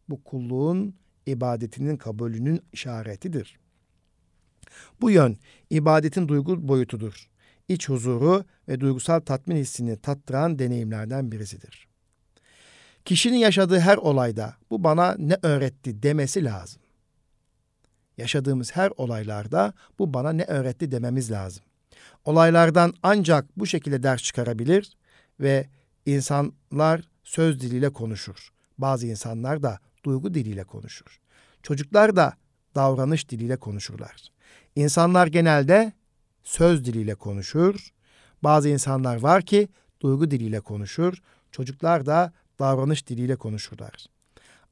[0.10, 0.96] bu kulluğun
[1.26, 3.60] ibadetinin kabulünün işaretidir.
[5.02, 5.38] Bu yön
[5.70, 7.30] ibadetin duygu boyutudur.
[7.68, 11.88] İç huzuru ve duygusal tatmin hissini tattıran deneyimlerden birisidir.
[13.06, 16.82] Kişinin yaşadığı her olayda bu bana ne öğretti demesi lazım.
[18.18, 21.64] Yaşadığımız her olaylarda bu bana ne öğretti dememiz lazım.
[22.26, 24.98] Olaylardan ancak bu şekilde ders çıkarabilir
[25.40, 25.68] ve
[26.06, 28.50] insanlar söz diliyle konuşur.
[28.78, 31.20] Bazı insanlar da duygu diliyle konuşur.
[31.64, 32.34] Çocuklar da
[32.76, 34.32] davranış diliyle konuşurlar.
[34.76, 35.94] İnsanlar genelde
[36.44, 37.94] söz diliyle konuşur.
[38.44, 39.68] Bazı insanlar var ki
[40.02, 41.18] duygu diliyle konuşur.
[41.52, 44.06] Çocuklar da davranış diliyle konuşurlar.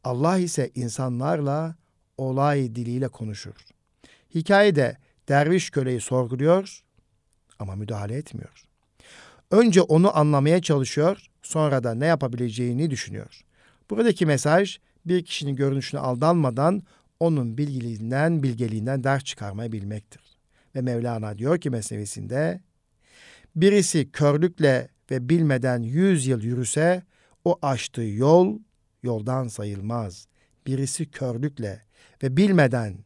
[0.04, 1.76] Allah ise insanlarla
[2.18, 3.56] olay diliyle konuşur.
[4.36, 4.98] Hikayede
[5.30, 6.84] derviş köleyi sorguluyor
[7.60, 8.66] ama müdahale etmiyor.
[9.52, 13.42] Önce onu anlamaya çalışıyor, sonra da ne yapabileceğini düşünüyor.
[13.90, 16.84] Buradaki mesaj bir kişinin görünüşüne aldanmadan
[17.20, 20.22] onun bilgiliğinden, bilgeliğinden ders çıkarmayı bilmektir.
[20.76, 22.62] Ve Mevlana diyor ki mesnevisinde,
[23.56, 27.04] birisi körlükle ve bilmeden yüz yıl yürüse,
[27.46, 28.60] o açtığı yol
[29.04, 30.28] yoldan sayılmaz.
[30.68, 31.82] Birisi körlükle
[32.24, 32.98] ve bilmeden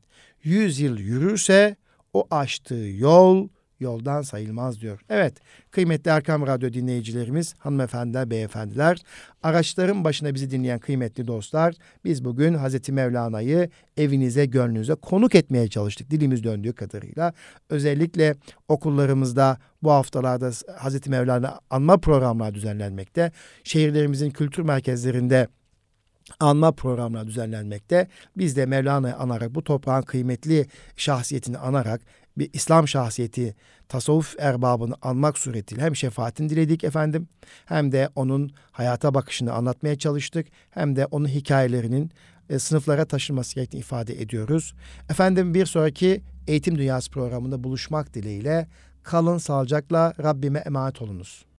[0.43, 1.75] yüz yıl yürürse,
[2.13, 3.47] o açtığı yol
[3.83, 4.99] yoldan sayılmaz diyor.
[5.09, 5.33] Evet
[5.71, 8.97] kıymetli Erkam Radyo dinleyicilerimiz, hanımefendiler, beyefendiler,
[9.43, 11.75] araçların başına bizi dinleyen kıymetli dostlar,
[12.05, 17.33] biz bugün Hazreti Mevlana'yı evinize, gönlünüze konuk etmeye çalıştık dilimiz döndüğü kadarıyla.
[17.69, 18.35] Özellikle
[18.67, 23.31] okullarımızda bu haftalarda Hazreti Mevlana anma programları düzenlenmekte.
[23.63, 25.47] Şehirlerimizin kültür merkezlerinde
[26.39, 28.07] anma programları düzenlenmekte.
[28.37, 30.65] Biz de Mevlana'yı anarak bu toprağın kıymetli
[30.95, 32.01] şahsiyetini anarak
[32.37, 33.55] bir İslam şahsiyeti,
[33.89, 37.27] tasavvuf erbabını anmak suretiyle hem şefaatini diledik efendim
[37.65, 42.11] hem de onun hayata bakışını anlatmaya çalıştık hem de onun hikayelerinin
[42.49, 44.73] e, sınıflara taşınması gerektiğini ifade ediyoruz.
[45.09, 48.67] Efendim bir sonraki Eğitim Dünyası programında buluşmak dileğiyle
[49.03, 51.45] kalın sağlıcakla Rabbime emanet olunuz.